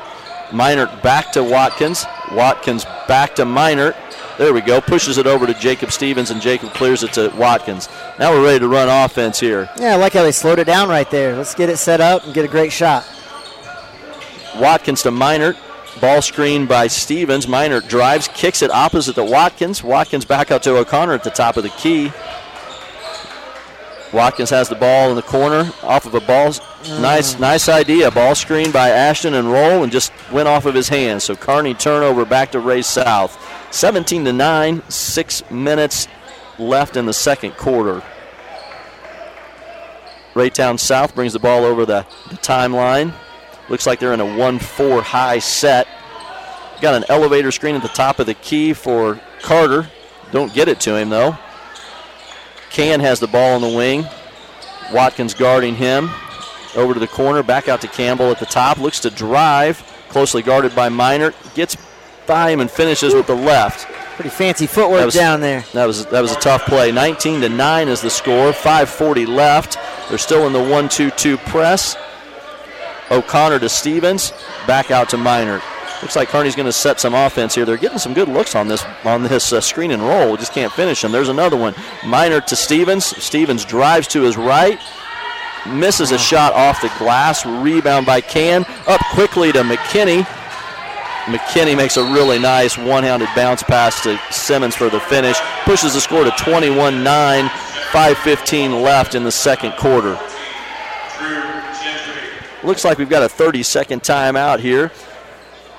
[0.50, 2.06] Minert back to Watkins.
[2.32, 3.96] Watkins back to Minert.
[4.38, 4.80] There we go.
[4.80, 7.88] Pushes it over to Jacob Stevens, and Jacob clears it to Watkins.
[8.18, 9.68] Now we're ready to run offense here.
[9.78, 11.36] Yeah, I like how they slowed it down right there.
[11.36, 13.06] Let's get it set up and get a great shot.
[14.58, 15.56] Watkins to Minert.
[16.02, 17.46] Ball screen by Stevens.
[17.46, 19.84] Minert drives, kicks it opposite to Watkins.
[19.84, 22.10] Watkins back out to O'Connor at the top of the key.
[24.12, 26.52] Watkins has the ball in the corner off of a ball.
[26.54, 26.98] Oh.
[27.00, 28.10] Nice, nice idea.
[28.10, 31.22] Ball screen by Ashton and roll and just went off of his hands.
[31.22, 33.38] So Kearney turnover back to Ray South.
[33.72, 36.08] 17 to 9, six minutes
[36.58, 38.02] left in the second quarter.
[40.34, 43.14] Raytown South brings the ball over the, the timeline.
[43.68, 45.86] Looks like they're in a 1 4 high set.
[46.80, 49.88] Got an elevator screen at the top of the key for Carter.
[50.32, 51.36] Don't get it to him, though.
[52.70, 54.06] Can has the ball in the wing.
[54.92, 56.10] Watkins guarding him.
[56.74, 58.78] Over to the corner, back out to Campbell at the top.
[58.78, 59.82] Looks to drive.
[60.08, 61.34] Closely guarded by Minert.
[61.54, 61.76] Gets
[62.26, 63.86] by him and finishes with the left.
[64.14, 65.64] Pretty fancy footwork was- down there.
[65.72, 66.92] That was that was a tough play.
[66.92, 68.52] 19 to 9 is the score.
[68.52, 69.76] 5:40 left.
[70.08, 71.96] They're still in the 1-2-2 press.
[73.12, 74.32] O'Connor to Stevens,
[74.66, 75.62] back out to Minert.
[76.02, 77.64] Looks like Kearney's going to set some offense here.
[77.64, 80.36] They're getting some good looks on this on this uh, screen and roll.
[80.36, 81.12] Just can't finish them.
[81.12, 81.74] There's another one.
[82.00, 83.04] Minert to Stevens.
[83.04, 84.80] Stevens drives to his right,
[85.64, 87.46] misses a shot off the glass.
[87.46, 88.64] Rebound by Can.
[88.88, 90.24] Up quickly to McKinney.
[91.26, 95.38] McKinney makes a really nice one-handed bounce pass to Simmons for the finish.
[95.64, 97.48] Pushes the score to 21-9.
[97.92, 100.18] 5:15 left in the second quarter.
[102.64, 104.92] Looks like we've got a 30-second timeout here.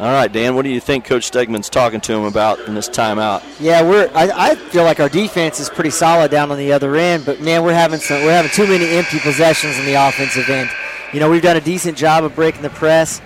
[0.00, 2.88] All right, Dan, what do you think Coach Stegman's talking to him about in this
[2.88, 3.42] timeout?
[3.60, 4.10] Yeah, we're.
[4.14, 7.42] I, I feel like our defense is pretty solid down on the other end, but
[7.42, 8.22] man, we're having some.
[8.22, 10.70] We're having too many empty possessions in the offensive end.
[11.12, 13.20] You know, we've done a decent job of breaking the press,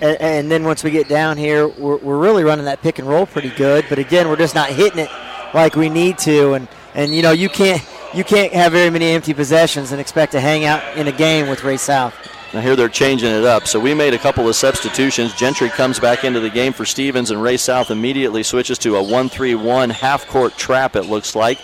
[0.00, 3.06] and, and then once we get down here, we're, we're really running that pick and
[3.06, 3.84] roll pretty good.
[3.90, 5.10] But again, we're just not hitting it
[5.52, 9.10] like we need to, and and you know, you can't you can't have very many
[9.10, 12.14] empty possessions and expect to hang out in a game with Ray South.
[12.56, 13.66] Now here they're changing it up.
[13.66, 15.34] So we made a couple of substitutions.
[15.34, 19.02] Gentry comes back into the game for Stevens, and Ray South immediately switches to a
[19.02, 20.96] 1-3-1 half-court trap.
[20.96, 21.58] It looks like.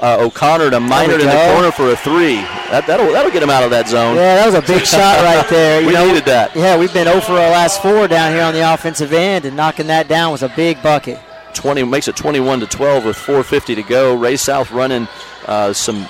[0.00, 2.34] Uh, O'Connor to Minert in the corner for a three.
[2.72, 4.16] That, that'll that'll get him out of that zone.
[4.16, 5.80] Yeah, that was a big shot right there.
[5.82, 6.56] You we know, needed that.
[6.56, 9.56] Yeah, we've been 0 for our last four down here on the offensive end, and
[9.56, 11.20] knocking that down was a big bucket.
[11.54, 14.16] 20 makes it 21 to 12 with 4:50 to go.
[14.16, 15.06] Ray South running
[15.46, 16.08] uh, some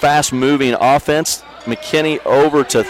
[0.00, 1.44] fast-moving offense.
[1.66, 2.84] McKinney over to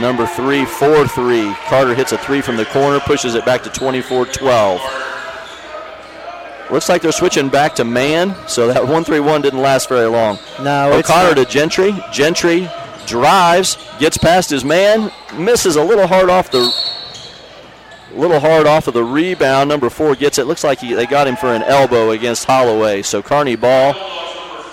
[0.00, 1.54] number three, 4-3.
[1.66, 4.80] Carter hits a three from the corner, pushes it back to 24-12.
[6.70, 10.38] Looks like they're switching back to man, so that 1-3-1 didn't last very long.
[10.62, 11.94] No, it's O'Connor to Gentry.
[12.12, 12.68] Gentry
[13.06, 16.70] drives, gets past his man, misses a little hard off the
[18.14, 19.68] little hard off of the rebound.
[19.68, 20.46] Number four gets it.
[20.46, 23.02] Looks like he, they got him for an elbow against Holloway.
[23.02, 23.94] So Kearney ball.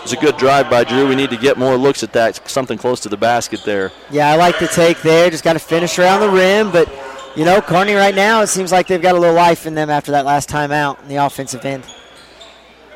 [0.05, 1.07] It's a good drive by Drew.
[1.07, 2.47] We need to get more looks at that.
[2.47, 3.91] Something close to the basket there.
[4.11, 5.31] Yeah, I like the take there.
[5.31, 6.87] Just got to finish around the rim, but
[7.35, 9.89] you know, Kearney right now it seems like they've got a little life in them
[9.89, 11.83] after that last time out in the offensive end.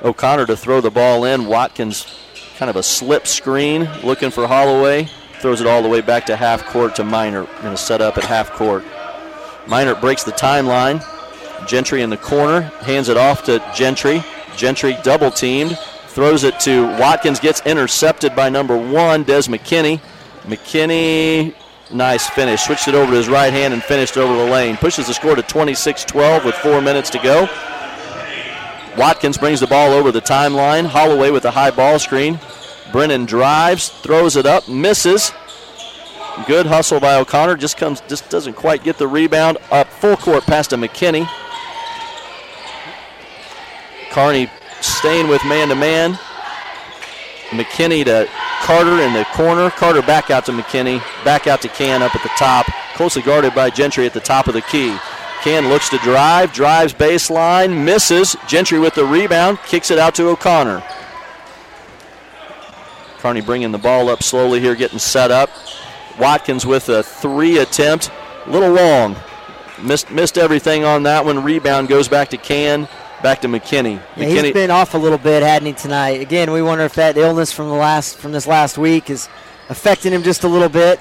[0.03, 1.47] O'Connor to throw the ball in.
[1.47, 2.15] Watkins
[2.57, 5.05] kind of a slip screen looking for Holloway.
[5.39, 7.47] Throws it all the way back to half court to Minert.
[7.63, 8.83] Going to set up at half court.
[9.65, 11.03] Minert breaks the timeline.
[11.67, 12.61] Gentry in the corner.
[12.61, 14.23] Hands it off to Gentry.
[14.55, 15.75] Gentry double teamed.
[16.19, 17.39] Throws it to Watkins.
[17.39, 20.01] Gets intercepted by number one, Des McKinney.
[20.41, 21.55] McKinney,
[21.93, 22.63] nice finish.
[22.63, 24.75] Switched it over to his right hand and finished over the lane.
[24.75, 27.47] Pushes the score to 26 12 with four minutes to go.
[28.97, 30.85] Watkins brings the ball over the timeline.
[30.85, 32.37] Holloway with a high ball screen.
[32.91, 35.31] Brennan drives, throws it up, misses.
[36.45, 37.55] Good hustle by O'Connor.
[37.55, 39.57] Just comes, just doesn't quite get the rebound.
[39.71, 41.29] Up full court past to McKinney.
[44.11, 44.49] Kearney
[44.81, 46.13] staying with man to man.
[47.49, 48.29] McKinney to
[48.61, 49.69] Carter in the corner.
[49.71, 51.01] Carter back out to McKinney.
[51.23, 52.65] Back out to Can up at the top.
[52.93, 54.95] Closely guarded by Gentry at the top of the key.
[55.41, 58.35] Can looks to drive, drives baseline, misses.
[58.47, 60.83] Gentry with the rebound, kicks it out to O'Connor.
[63.19, 65.49] Kearney bringing the ball up slowly here, getting set up.
[66.19, 68.11] Watkins with a three attempt,
[68.47, 69.15] little long.
[69.81, 71.41] Missed, missed everything on that one.
[71.41, 72.89] Rebound goes back to Can,
[73.21, 74.01] back to McKinney.
[74.15, 76.21] Yeah, McKinney he's been off a little bit, hadn't he, tonight?
[76.21, 79.29] Again, we wonder if that illness from the last from this last week is
[79.69, 80.99] affecting him just a little bit.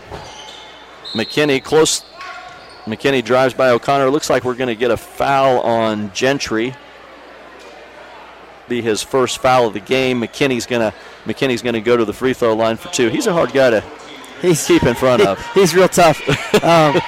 [1.12, 2.04] McKinney close.
[2.84, 4.10] McKinney drives by O'Connor.
[4.10, 6.74] Looks like we're going to get a foul on Gentry.
[8.68, 10.20] Be his first foul of the game.
[10.20, 13.08] McKinney's going to McKinney's going to go to the free throw line for two.
[13.08, 13.84] He's a hard guy to
[14.43, 15.39] he's, keep in front of.
[15.55, 16.20] He's real tough.
[16.64, 17.01] um,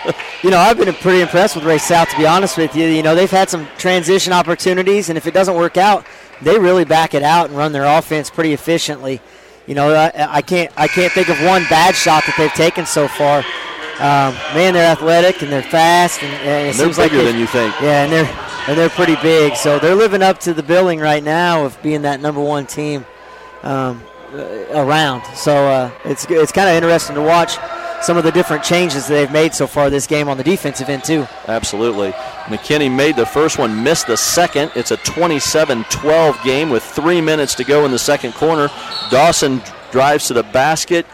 [0.42, 2.86] you know, I've been pretty impressed with Ray South, to be honest with you.
[2.86, 6.04] You know, they've had some transition opportunities, and if it doesn't work out,
[6.42, 9.20] they really back it out and run their offense pretty efficiently.
[9.66, 12.86] You know, I, I can't I can't think of one bad shot that they've taken
[12.86, 13.38] so far.
[14.00, 17.32] Um, man, they're athletic and they're fast, and, and it And seems like bigger they-
[17.32, 17.74] than you think.
[17.82, 21.22] Yeah, and they're and they're pretty big, so they're living up to the billing right
[21.22, 23.04] now of being that number one team
[23.62, 24.02] um,
[24.34, 25.24] around.
[25.36, 27.58] So uh, it's it's kind of interesting to watch
[28.02, 31.04] some of the different changes they've made so far this game on the defensive end
[31.04, 31.26] too.
[31.48, 32.12] Absolutely.
[32.46, 34.72] McKinney made the first one, missed the second.
[34.74, 38.68] It's a 27 12 game with three minutes to go in the second corner.
[39.10, 39.60] Dawson
[39.90, 41.06] drives to the basket,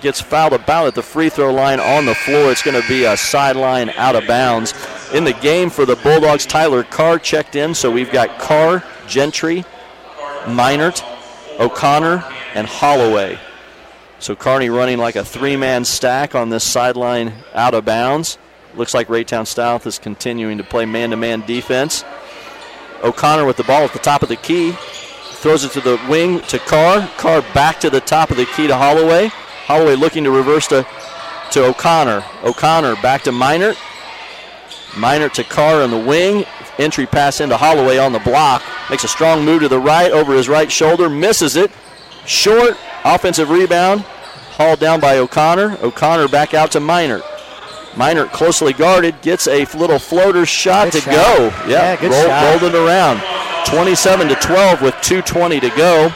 [0.00, 2.50] gets fouled about at the free throw line on the floor.
[2.50, 4.74] It's going to be a sideline out of bounds.
[5.12, 9.64] In the game for the Bulldogs, Tyler Carr checked in, so we've got Carr, Gentry,
[10.44, 11.02] Minert,
[11.60, 12.24] O'Connor,
[12.54, 13.38] and Holloway.
[14.18, 18.38] So Kearney running like a three-man stack on this sideline out of bounds.
[18.74, 22.04] Looks like Raytown South is continuing to play man-to-man defense.
[23.02, 24.72] O'Connor with the ball at the top of the key.
[24.72, 27.08] Throws it to the wing to Carr.
[27.18, 29.26] Carr back to the top of the key to Holloway.
[29.26, 30.86] Holloway looking to reverse to,
[31.50, 32.24] to O'Connor.
[32.44, 33.74] O'Connor back to Minert.
[34.92, 36.44] Minert to Carr on the wing.
[36.78, 38.62] Entry pass into Holloway on the block.
[38.88, 41.08] Makes a strong move to the right over his right shoulder.
[41.08, 41.72] Misses it.
[42.26, 42.76] Short.
[43.04, 44.02] Offensive rebound.
[44.56, 45.78] Hauled down by O'Connor.
[45.82, 47.22] O'Connor back out to Minert.
[47.94, 49.20] Minert closely guarded.
[49.22, 51.14] Gets a little floater shot Good to shot.
[51.38, 51.68] go.
[51.68, 52.60] Yeah, good roll- shot.
[52.62, 53.20] Rolled it around.
[53.66, 56.12] 27 to 12 with 2.20 to go.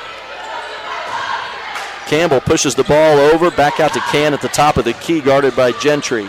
[2.07, 5.21] Campbell pushes the ball over, back out to Can at the top of the key,
[5.21, 6.23] guarded by Gentry.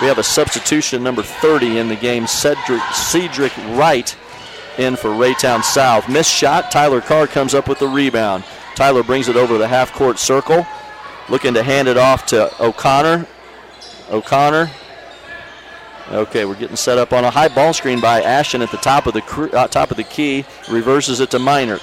[0.00, 4.14] We have a substitution, number 30 in the game, Cedric, Cedric Wright
[4.78, 6.08] in for Raytown South.
[6.08, 8.44] Missed shot, Tyler Carr comes up with the rebound.
[8.76, 10.66] Tyler brings it over the half court circle,
[11.30, 13.26] looking to hand it off to O'Connor.
[14.10, 14.70] O'Connor.
[16.12, 19.06] Okay, we're getting set up on a high ball screen by Ashton at the top
[19.06, 20.44] of the uh, top of the key.
[20.70, 21.82] Reverses it to Minert.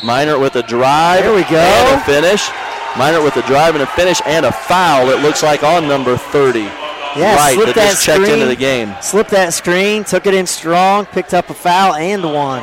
[0.00, 1.24] Minert with a drive.
[1.24, 1.58] There we go.
[1.58, 2.46] And a finish.
[2.94, 5.10] Minert with a drive and a finish and a foul.
[5.10, 6.60] It looks like on number 30.
[6.60, 7.54] Yeah, right.
[7.54, 8.94] slipped that that just checked into the game.
[9.02, 12.62] Slipped that screen, took it in strong, picked up a foul and one.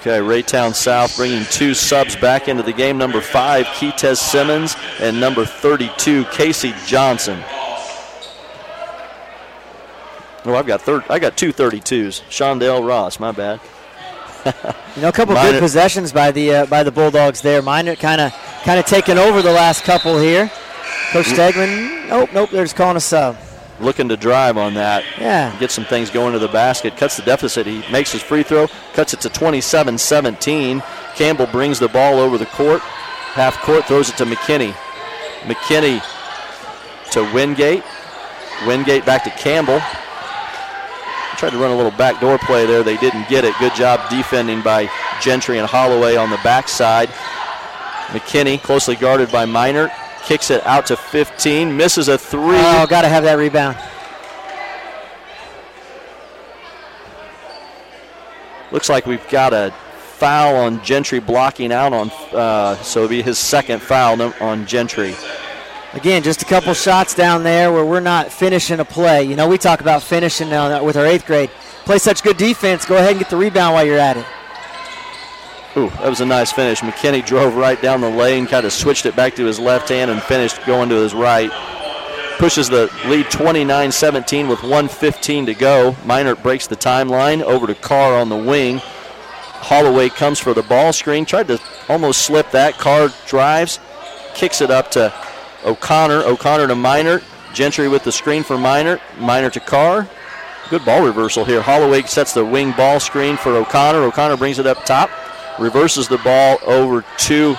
[0.00, 2.96] Okay, Raytown South bringing two subs back into the game.
[2.96, 7.38] Number five, Keitez Simmons, and number 32, Casey Johnson.
[10.46, 11.04] Oh, I've got third.
[11.10, 12.22] I got two 32s.
[12.30, 13.60] Shondell Ross, my bad.
[14.96, 17.62] You know, a couple Minor- good possessions by the uh, by the Bulldogs there.
[17.62, 18.32] Minert kind of
[18.64, 20.50] kind of taking over the last couple here.
[21.12, 23.36] Coach Stegman, nope, nope, they're just calling a sub.
[23.80, 25.04] Looking to drive on that.
[25.18, 25.56] Yeah.
[25.58, 26.96] Get some things going to the basket.
[26.96, 27.66] Cuts the deficit.
[27.66, 28.66] He makes his free throw.
[28.92, 30.82] Cuts it to 27 17.
[31.14, 32.82] Campbell brings the ball over the court.
[33.32, 34.72] half court, throws it to McKinney.
[35.42, 36.02] McKinney
[37.12, 37.82] to Wingate.
[38.66, 39.80] Wingate back to Campbell.
[41.38, 42.82] Tried to run a little backdoor play there.
[42.82, 43.54] They didn't get it.
[43.58, 44.90] Good job defending by
[45.22, 47.08] Gentry and Holloway on the backside.
[48.08, 49.90] McKinney, closely guarded by Minert,
[50.24, 52.56] kicks it out to 15, misses a three.
[52.56, 53.76] Oh, got to have that rebound.
[58.72, 63.22] Looks like we've got a foul on Gentry blocking out on, uh, so it'll be
[63.22, 65.14] his second foul on Gentry.
[65.92, 69.24] Again, just a couple shots down there where we're not finishing a play.
[69.24, 71.50] You know, we talk about finishing now with our eighth grade.
[71.84, 72.84] Play such good defense.
[72.84, 74.26] Go ahead and get the rebound while you're at it.
[75.76, 76.80] Ooh, that was a nice finish.
[76.80, 80.10] McKinney drove right down the lane, kind of switched it back to his left hand
[80.10, 81.50] and finished going to his right.
[82.38, 85.92] Pushes the lead 29 17 with 115 to go.
[86.04, 88.80] Minert breaks the timeline over to Carr on the wing.
[88.82, 92.78] Holloway comes for the ball screen, tried to almost slip that.
[92.78, 93.78] Carr drives,
[94.34, 95.12] kicks it up to
[95.64, 96.22] O'Connor.
[96.24, 97.22] O'Connor to Minert.
[97.52, 99.00] Gentry with the screen for Minert.
[99.18, 100.08] Minert to Carr.
[100.70, 101.60] Good ball reversal here.
[101.60, 103.98] Holloway sets the wing ball screen for O'Connor.
[103.98, 105.10] O'Connor brings it up top,
[105.60, 107.56] reverses the ball over to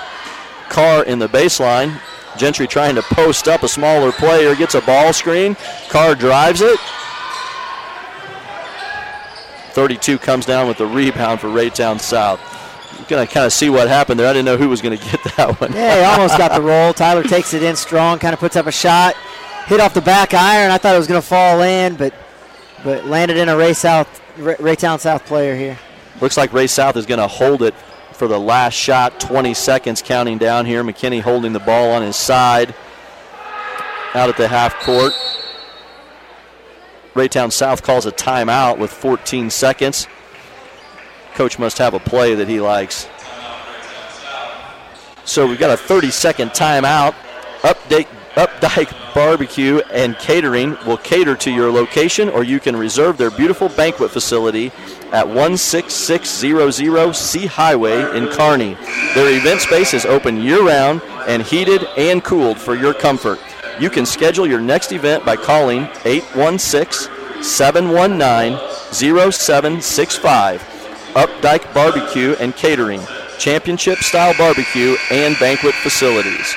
[0.68, 1.98] Carr in the baseline.
[2.36, 5.56] Gentry trying to post up a smaller player, gets a ball screen.
[5.88, 6.78] Carr drives it.
[9.72, 12.40] 32 comes down with the rebound for Raytown South.
[12.98, 14.28] You're going to kind of see what happened there.
[14.28, 15.72] I didn't know who was going to get that one.
[15.72, 16.92] Yeah, he almost got the roll.
[16.92, 19.14] Tyler takes it in strong, kind of puts up a shot,
[19.66, 20.70] hit off the back iron.
[20.70, 22.14] I thought it was going to fall in, but
[22.84, 25.78] but landed in a Ray South, Raytown South player here.
[26.20, 27.74] Looks like Ray South is going to hold it
[28.22, 29.18] for the last shot.
[29.18, 30.84] 20 seconds counting down here.
[30.84, 32.72] McKinney holding the ball on his side
[34.14, 35.12] out at the half court.
[37.14, 40.06] Raytown South calls a timeout with 14 seconds.
[41.34, 43.08] Coach must have a play that he likes.
[45.24, 47.16] So we've got a 30 second timeout.
[47.62, 53.30] Update Updike Barbecue and Catering will cater to your location, or you can reserve their
[53.30, 54.72] beautiful banquet facility
[55.12, 58.74] at 16600 C Highway in Kearney.
[59.14, 63.38] Their event space is open year round and heated and cooled for your comfort.
[63.78, 68.58] You can schedule your next event by calling 816 719
[68.92, 70.60] 0765.
[71.14, 73.02] Updike Barbecue and Catering,
[73.38, 76.56] championship style barbecue and banquet facilities.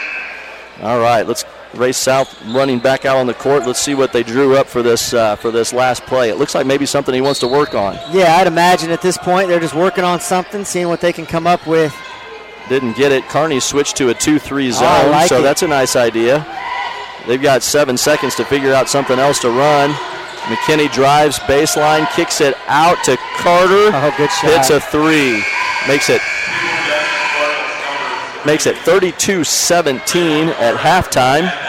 [0.82, 1.44] All right, let's
[1.78, 3.66] Ray South running back out on the court.
[3.66, 6.30] Let's see what they drew up for this uh, for this last play.
[6.30, 7.96] It looks like maybe something he wants to work on.
[8.12, 11.26] Yeah, I'd imagine at this point they're just working on something, seeing what they can
[11.26, 11.96] come up with.
[12.70, 13.26] Didn't get it.
[13.26, 15.44] Kearney switched to a 2-3 zone, like so it.
[15.44, 16.46] that's a nice idea.
[17.28, 19.92] They've got seven seconds to figure out something else to run.
[20.46, 23.90] McKinney drives baseline, kicks it out to Carter.
[23.94, 24.52] Oh, good shot.
[24.52, 25.44] Hits a three.
[25.88, 26.22] Makes it
[28.46, 31.65] makes it 32-17 at halftime.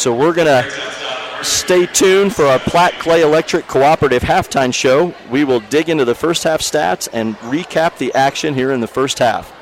[0.00, 0.66] So we're gonna
[1.42, 5.12] stay tuned for our Platte Clay Electric Cooperative halftime show.
[5.30, 8.86] We will dig into the first half stats and recap the action here in the
[8.86, 9.52] first half.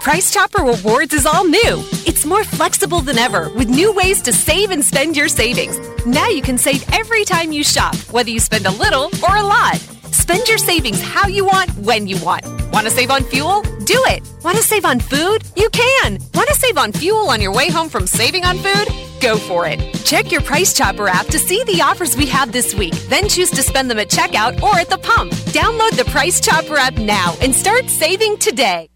[0.00, 1.82] Price Chopper Rewards is all new.
[2.06, 5.76] It's more flexible than ever with new ways to save and spend your savings.
[6.06, 9.42] Now you can save every time you shop, whether you spend a little or a
[9.42, 9.78] lot.
[10.12, 12.59] Spend your savings how you want, when you want.
[12.72, 13.62] Want to save on fuel?
[13.62, 14.22] Do it.
[14.44, 15.42] Want to save on food?
[15.56, 16.18] You can.
[16.34, 18.86] Want to save on fuel on your way home from saving on food?
[19.20, 19.78] Go for it.
[20.04, 22.94] Check your Price Chopper app to see the offers we have this week.
[23.08, 25.32] Then choose to spend them at checkout or at the pump.
[25.52, 28.88] Download the Price Chopper app now and start saving today.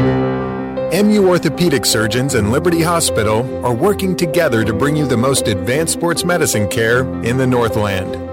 [0.00, 5.92] MU Orthopedic Surgeons and Liberty Hospital are working together to bring you the most advanced
[5.92, 8.27] sports medicine care in the Northland.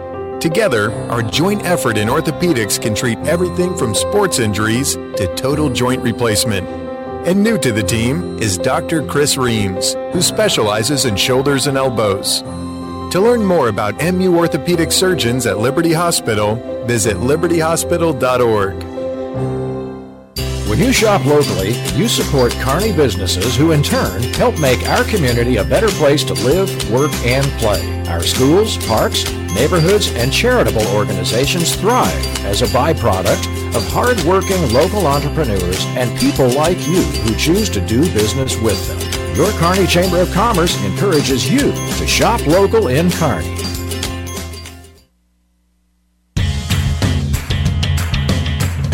[0.45, 6.03] Together, our joint effort in orthopedics can treat everything from sports injuries to total joint
[6.03, 6.67] replacement.
[7.27, 9.03] And new to the team is Dr.
[9.07, 12.41] Chris Reams, who specializes in shoulders and elbows.
[12.43, 18.83] To learn more about MU Orthopedic Surgeons at Liberty Hospital, visit libertyhospital.org.
[20.69, 25.57] When you shop locally, you support Kearney businesses who in turn help make our community
[25.57, 27.81] a better place to live, work, and play.
[28.09, 29.25] Our schools, parks,
[29.55, 36.77] neighborhoods, and charitable organizations thrive as a byproduct of hardworking local entrepreneurs and people like
[36.85, 39.35] you who choose to do business with them.
[39.35, 43.55] Your Kearney Chamber of Commerce encourages you to shop local in Kearney.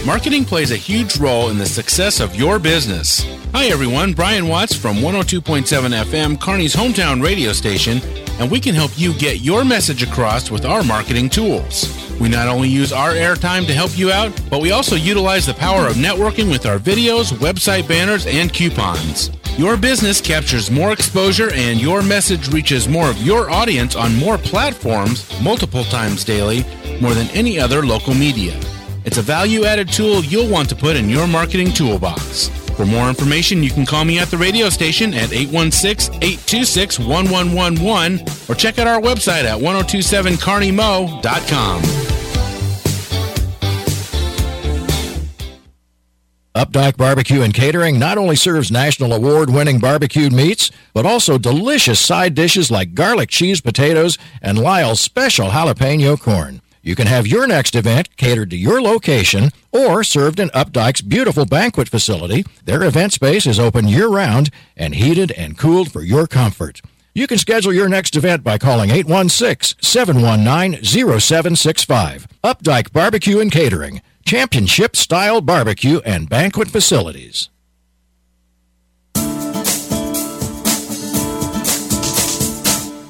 [0.05, 3.23] Marketing plays a huge role in the success of your business.
[3.53, 4.11] Hi, everyone.
[4.11, 5.63] Brian Watts from 102.7
[6.03, 8.01] FM, Kearney's hometown radio station,
[8.37, 11.87] and we can help you get your message across with our marketing tools.
[12.19, 15.53] We not only use our airtime to help you out, but we also utilize the
[15.53, 19.31] power of networking with our videos, website banners, and coupons.
[19.57, 24.37] Your business captures more exposure and your message reaches more of your audience on more
[24.37, 26.65] platforms multiple times daily,
[26.99, 28.59] more than any other local media.
[29.05, 32.47] It's a value added tool you'll want to put in your marketing toolbox.
[32.77, 38.25] For more information, you can call me at the radio station at 816 826 1111
[38.49, 41.81] or check out our website at 1027carneymo.com.
[46.55, 51.99] Updike Barbecue and Catering not only serves national award winning barbecued meats, but also delicious
[51.99, 56.61] side dishes like garlic cheese potatoes and Lyle's special jalapeno corn.
[56.85, 61.45] You can have your next event catered to your location or served in Updike's beautiful
[61.45, 62.43] banquet facility.
[62.65, 66.81] Their event space is open year round and heated and cooled for your comfort.
[67.15, 72.27] You can schedule your next event by calling 816 719 0765.
[72.43, 77.49] Updike Barbecue and Catering, championship style barbecue and banquet facilities.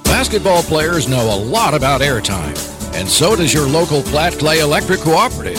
[0.03, 2.55] Basketball players know a lot about airtime,
[2.94, 5.58] and so does your local Platte Clay Electric Cooperative.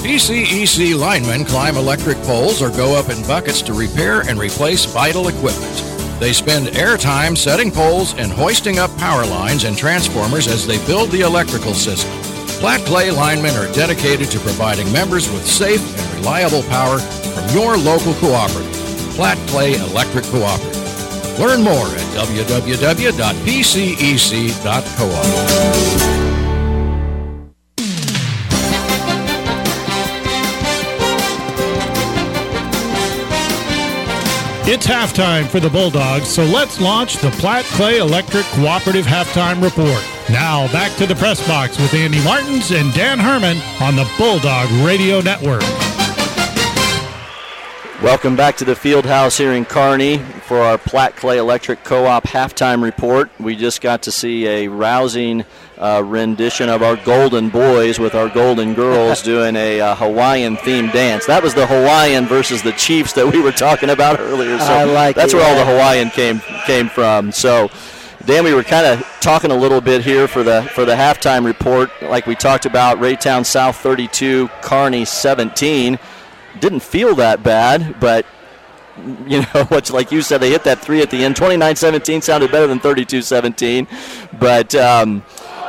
[0.00, 5.28] PCEC linemen climb electric poles or go up in buckets to repair and replace vital
[5.28, 5.74] equipment.
[6.20, 11.10] They spend airtime setting poles and hoisting up power lines and transformers as they build
[11.10, 12.10] the electrical system.
[12.60, 17.76] Platte Clay linemen are dedicated to providing members with safe and reliable power from your
[17.76, 18.72] local cooperative.
[19.14, 20.76] Platte Clay Electric Cooperative.
[21.38, 23.16] Learn more at www.pcec.coop.
[34.68, 40.02] It's halftime for the Bulldogs, so let's launch the Platte Clay Electric Cooperative Halftime Report.
[40.28, 44.68] Now, back to the press box with Andy Martins and Dan Herman on the Bulldog
[44.84, 45.62] Radio Network.
[48.02, 52.24] Welcome back to the field house here in Kearney for our Platte Clay Electric Co-op
[52.24, 53.30] halftime report.
[53.40, 55.46] We just got to see a rousing
[55.78, 60.92] uh, rendition of our Golden Boys with our Golden Girls doing a uh, Hawaiian themed
[60.92, 61.24] dance.
[61.24, 64.58] That was the Hawaiian versus the Chiefs that we were talking about earlier.
[64.58, 67.32] So I like that's it, where all the Hawaiian came came from.
[67.32, 67.70] So.
[68.24, 71.44] Dan, we were kind of talking a little bit here for the for the halftime
[71.44, 72.98] report, like we talked about.
[72.98, 75.96] Raytown South 32, Kearney 17.
[76.60, 78.26] Didn't feel that bad, but
[79.26, 81.36] you know, what's like you said, they hit that three at the end.
[81.36, 83.86] 29-17 sounded better than 32-17,
[84.38, 85.22] but um,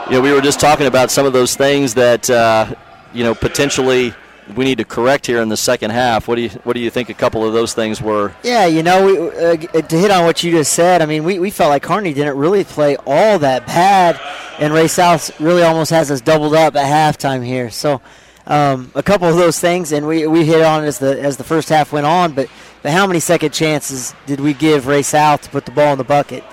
[0.05, 2.73] you know, we were just talking about some of those things that uh,
[3.13, 4.13] you know potentially
[4.55, 6.27] we need to correct here in the second half.
[6.27, 8.33] What do you what do you think a couple of those things were?
[8.43, 11.39] Yeah, you know, we, uh, to hit on what you just said, I mean, we,
[11.39, 14.19] we felt like Kearney didn't really play all that bad,
[14.59, 17.69] and Ray South really almost has us doubled up at halftime here.
[17.69, 18.01] So,
[18.47, 21.43] um, a couple of those things, and we, we hit on as the as the
[21.43, 22.33] first half went on.
[22.33, 22.49] But,
[22.81, 25.97] but how many second chances did we give Ray South to put the ball in
[25.97, 26.43] the bucket?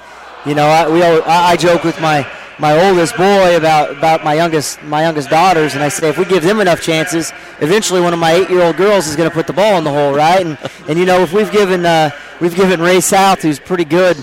[0.45, 2.26] You know, I, we I, I joke with my
[2.59, 6.24] my oldest boy about about my youngest my youngest daughters, and I say if we
[6.24, 9.34] give them enough chances, eventually one of my eight year old girls is going to
[9.34, 10.45] put the ball in the hole, right?
[10.45, 14.16] And and you know if we've given uh, we've given Ray South, who's pretty good,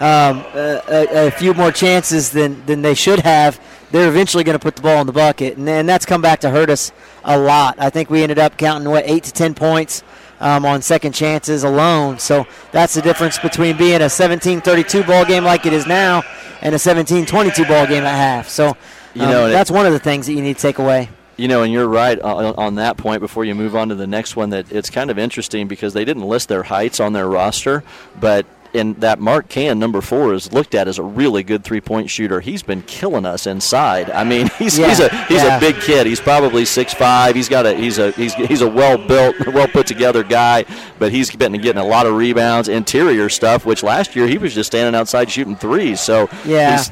[0.00, 3.60] um, a, a few more chances than than they should have,
[3.96, 6.40] they're eventually going to put the ball in the bucket, and, and that's come back
[6.40, 6.92] to hurt us
[7.24, 7.76] a lot.
[7.78, 10.02] I think we ended up counting what eight to ten points.
[10.38, 12.18] Um, on second chances alone.
[12.18, 16.24] So that's the difference between being a 17-32 ball game like it is now
[16.60, 18.50] and a 17-22 ball game at half.
[18.50, 18.76] So um,
[19.14, 21.08] You know, that's one of the things that you need to take away.
[21.38, 23.20] You know, and you're right on, on that point.
[23.20, 26.04] Before you move on to the next one, that it's kind of interesting because they
[26.04, 27.82] didn't list their heights on their roster,
[28.20, 28.44] but
[28.76, 32.10] in that Mark Can number four is looked at as a really good three point
[32.10, 32.40] shooter.
[32.40, 34.10] He's been killing us inside.
[34.10, 35.56] I mean, he's he's a he's yeah.
[35.56, 36.06] a big kid.
[36.06, 37.34] He's probably six five.
[37.34, 40.64] He's got a he's a he's he's a well built, well put together guy.
[40.98, 43.64] But he's been getting a lot of rebounds, interior stuff.
[43.66, 46.00] Which last year he was just standing outside shooting threes.
[46.00, 46.70] So Yeah.
[46.76, 46.90] he's-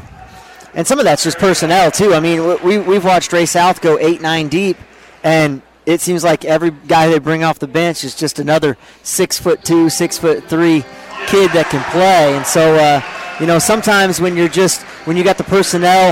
[0.75, 2.15] And some of that's just personnel too.
[2.15, 4.77] I mean, we we've watched Ray South go eight nine deep,
[5.23, 9.39] and it seems like every guy they bring off the bench is just another six
[9.39, 10.83] foot two, six foot three
[11.27, 12.37] kid that can play.
[12.37, 13.01] And so, uh,
[13.41, 16.11] you know, sometimes when you're just when you got the personnel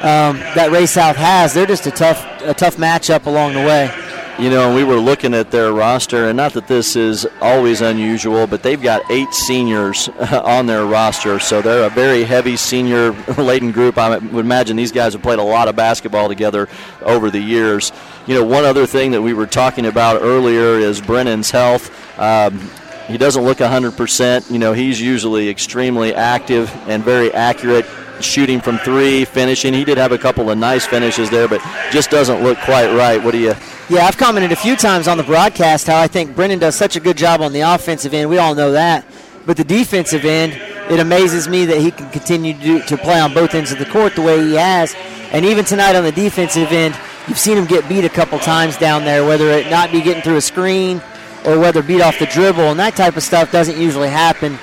[0.00, 3.90] um, that Ray South has, they're just a tough a tough matchup along the way.
[4.36, 8.48] You know, we were looking at their roster, and not that this is always unusual,
[8.48, 13.70] but they've got eight seniors on their roster, so they're a very heavy senior laden
[13.70, 13.96] group.
[13.96, 16.68] I would imagine these guys have played a lot of basketball together
[17.02, 17.92] over the years.
[18.26, 21.92] You know, one other thing that we were talking about earlier is Brennan's health.
[22.18, 22.58] Um,
[23.06, 24.50] he doesn't look 100%.
[24.50, 27.86] You know, he's usually extremely active and very accurate
[28.20, 29.74] shooting from three, finishing.
[29.74, 33.22] He did have a couple of nice finishes there, but just doesn't look quite right.
[33.22, 33.54] What do you?
[33.90, 36.96] Yeah, I've commented a few times on the broadcast how I think Brennan does such
[36.96, 38.30] a good job on the offensive end.
[38.30, 39.04] We all know that.
[39.46, 40.54] But the defensive end,
[40.90, 43.78] it amazes me that he can continue to, do, to play on both ends of
[43.78, 44.94] the court the way he has.
[45.32, 46.98] And even tonight on the defensive end,
[47.28, 50.22] you've seen him get beat a couple times down there, whether it not be getting
[50.22, 51.02] through a screen
[51.44, 52.62] or whether beat off the dribble.
[52.62, 54.58] And that type of stuff doesn't usually happen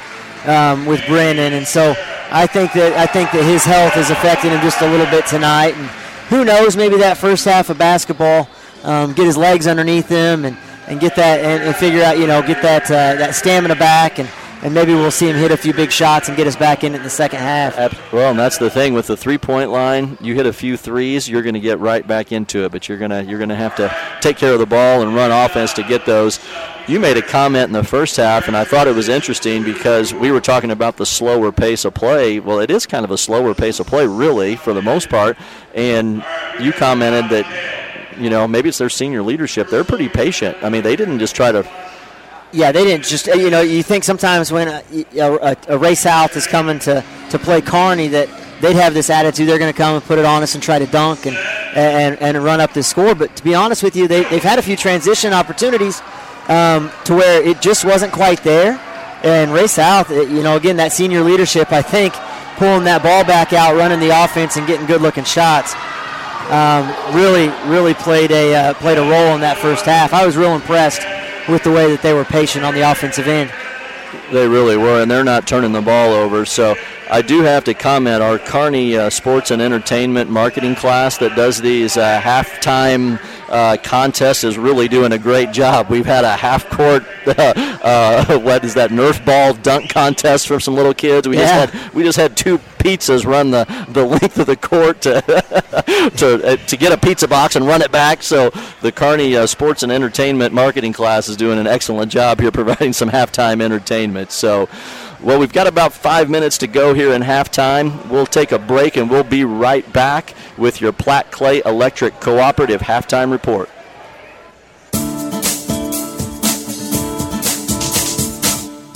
[0.46, 1.54] um, with Brennan.
[1.54, 1.96] And so
[2.32, 5.26] I think that I think that his health is affecting him just a little bit
[5.26, 5.76] tonight.
[5.76, 5.88] And
[6.30, 8.50] who knows, maybe that first half of basketball–
[8.84, 10.58] um, get his legs underneath him and,
[10.88, 14.20] and get that and, and figure out you know get that uh, that stamina back
[14.20, 14.28] and
[14.64, 16.94] and maybe we'll see him hit a few big shots and get us back in
[16.94, 17.76] it in the second half.
[18.12, 20.18] Well, and that's the thing with the three-point line.
[20.22, 22.98] You hit a few threes, you're going to get right back into it, but you're
[22.98, 25.74] going to you're going to have to take care of the ball and run offense
[25.74, 26.40] to get those.
[26.88, 30.14] You made a comment in the first half, and I thought it was interesting because
[30.14, 32.40] we were talking about the slower pace of play.
[32.40, 35.38] Well, it is kind of a slower pace of play, really, for the most part.
[35.74, 36.26] And
[36.60, 37.46] you commented that
[38.18, 39.70] you know, maybe it's their senior leadership.
[39.70, 40.58] They're pretty patient.
[40.62, 41.68] I mean, they didn't just try to.
[42.54, 43.28] Yeah, they didn't just.
[43.28, 44.84] You know, you think sometimes when a,
[45.18, 48.30] a, a Ray South is coming to, to play Kearney that
[48.62, 50.78] they'd have this attitude they're going to come and put it on us and try
[50.78, 51.36] to dunk and,
[51.76, 53.16] and, and run up the score.
[53.16, 56.02] But to be honest with you, they, they've had a few transition opportunities
[56.48, 58.80] um, to where it just wasn't quite there.
[59.24, 62.14] And Ray South, you know, again, that senior leadership, I think,
[62.58, 65.74] pulling that ball back out, running the offense, and getting good looking shots
[66.52, 70.14] um, really, really played a uh, played a role in that first half.
[70.14, 71.02] I was real impressed
[71.52, 73.52] with the way that they were patient on the offensive end.
[74.32, 76.46] They really were, and they're not turning the ball over.
[76.46, 76.76] So
[77.10, 81.62] I do have to comment our Kearney uh, Sports and Entertainment Marketing class that does
[81.62, 83.20] these uh, halftime
[83.52, 85.90] uh, contest is really doing a great job.
[85.90, 90.74] We've had a half court, uh, what is that, Nerf ball dunk contest for some
[90.74, 91.28] little kids.
[91.28, 91.66] We yeah.
[91.66, 95.22] just had we just had two pizzas run the, the length of the court to
[96.18, 98.24] to uh, to get a pizza box and run it back.
[98.24, 102.52] So the Kearney uh, Sports and Entertainment Marketing class is doing an excellent job here,
[102.52, 104.32] providing some halftime entertainment.
[104.32, 104.70] So.
[105.24, 108.10] Well, we've got about five minutes to go here in halftime.
[108.10, 112.82] We'll take a break and we'll be right back with your Platte Clay Electric Cooperative
[112.82, 113.70] halftime report.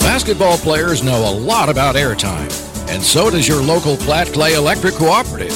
[0.00, 2.50] Basketball players know a lot about airtime,
[2.88, 5.52] and so does your local Platte Clay Electric Cooperative.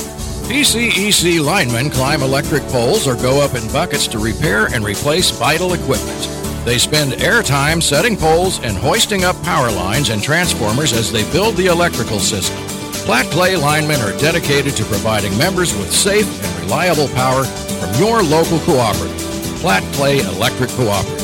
[0.46, 5.72] PCEC linemen climb electric poles or go up in buckets to repair and replace vital
[5.72, 6.39] equipment.
[6.64, 11.56] They spend airtime setting poles and hoisting up power lines and transformers as they build
[11.56, 12.58] the electrical system.
[13.06, 18.22] Platte Clay linemen are dedicated to providing members with safe and reliable power from your
[18.22, 19.16] local cooperative.
[19.61, 21.20] Platte Clay Electric Cooperative.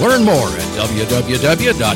[0.00, 1.86] Learn more at www.pcec.coop.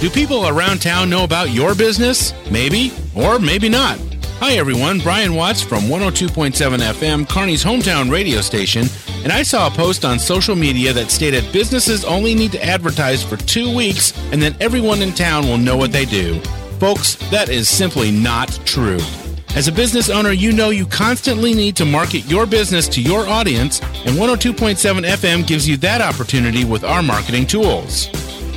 [0.00, 2.32] Do people around town know about your business?
[2.50, 3.98] Maybe, or maybe not.
[4.38, 5.00] Hi, everyone.
[5.00, 8.86] Brian Watts from 102.7 FM, Kearney's hometown radio station,
[9.24, 13.24] and I saw a post on social media that stated businesses only need to advertise
[13.24, 16.38] for two weeks and then everyone in town will know what they do.
[16.78, 18.98] Folks, that is simply not true.
[19.56, 23.26] As a business owner, you know you constantly need to market your business to your
[23.26, 28.10] audience, and 102.7 FM gives you that opportunity with our marketing tools.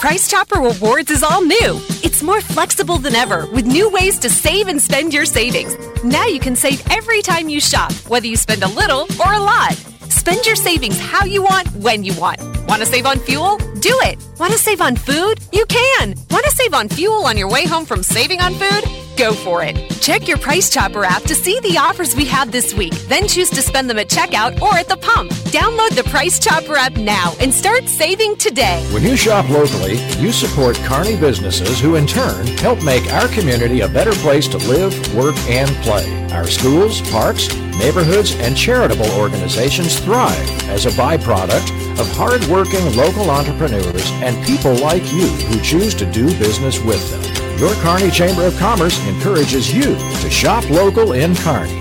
[0.00, 1.80] Price Chopper Rewards is all new.
[2.04, 5.76] It's more flexible than ever with new ways to save and spend your savings.
[6.04, 9.40] Now you can save every time you shop, whether you spend a little or a
[9.40, 9.72] lot.
[10.08, 12.40] Spend your savings how you want, when you want.
[12.68, 13.58] Want to save on fuel?
[13.80, 14.24] Do it.
[14.38, 15.40] Want to save on food?
[15.52, 16.14] You can.
[16.30, 19.07] Want to save on fuel on your way home from saving on food?
[19.18, 19.76] Go for it.
[20.00, 22.94] Check your Price Chopper app to see the offers we have this week.
[23.08, 25.32] Then choose to spend them at checkout or at the pump.
[25.50, 28.86] Download the Price Chopper app now and start saving today.
[28.92, 33.80] When you shop locally, you support Kearney businesses who in turn help make our community
[33.80, 36.06] a better place to live, work, and play.
[36.30, 44.12] Our schools, parks, neighborhoods, and charitable organizations thrive as a byproduct of hardworking local entrepreneurs
[44.22, 47.47] and people like you who choose to do business with them.
[47.58, 51.80] Your Kearney Chamber of Commerce encourages you to shop local in Kearney.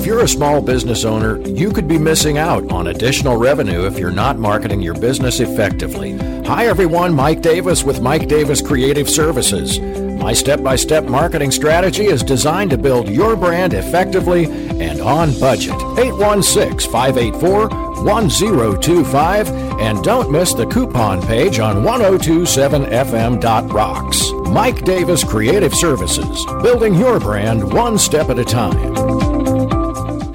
[0.07, 3.99] If you're a small business owner, you could be missing out on additional revenue if
[3.99, 6.17] you're not marketing your business effectively.
[6.45, 9.81] Hi everyone, Mike Davis with Mike Davis Creative Services.
[9.81, 14.45] My step by step marketing strategy is designed to build your brand effectively
[14.79, 15.75] and on budget.
[15.99, 17.67] 816 584
[18.05, 19.49] 1025
[19.81, 24.31] and don't miss the coupon page on 1027fm.rocks.
[24.53, 29.26] Mike Davis Creative Services, building your brand one step at a time.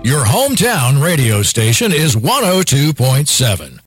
[0.05, 3.79] Your hometown radio station is 102.7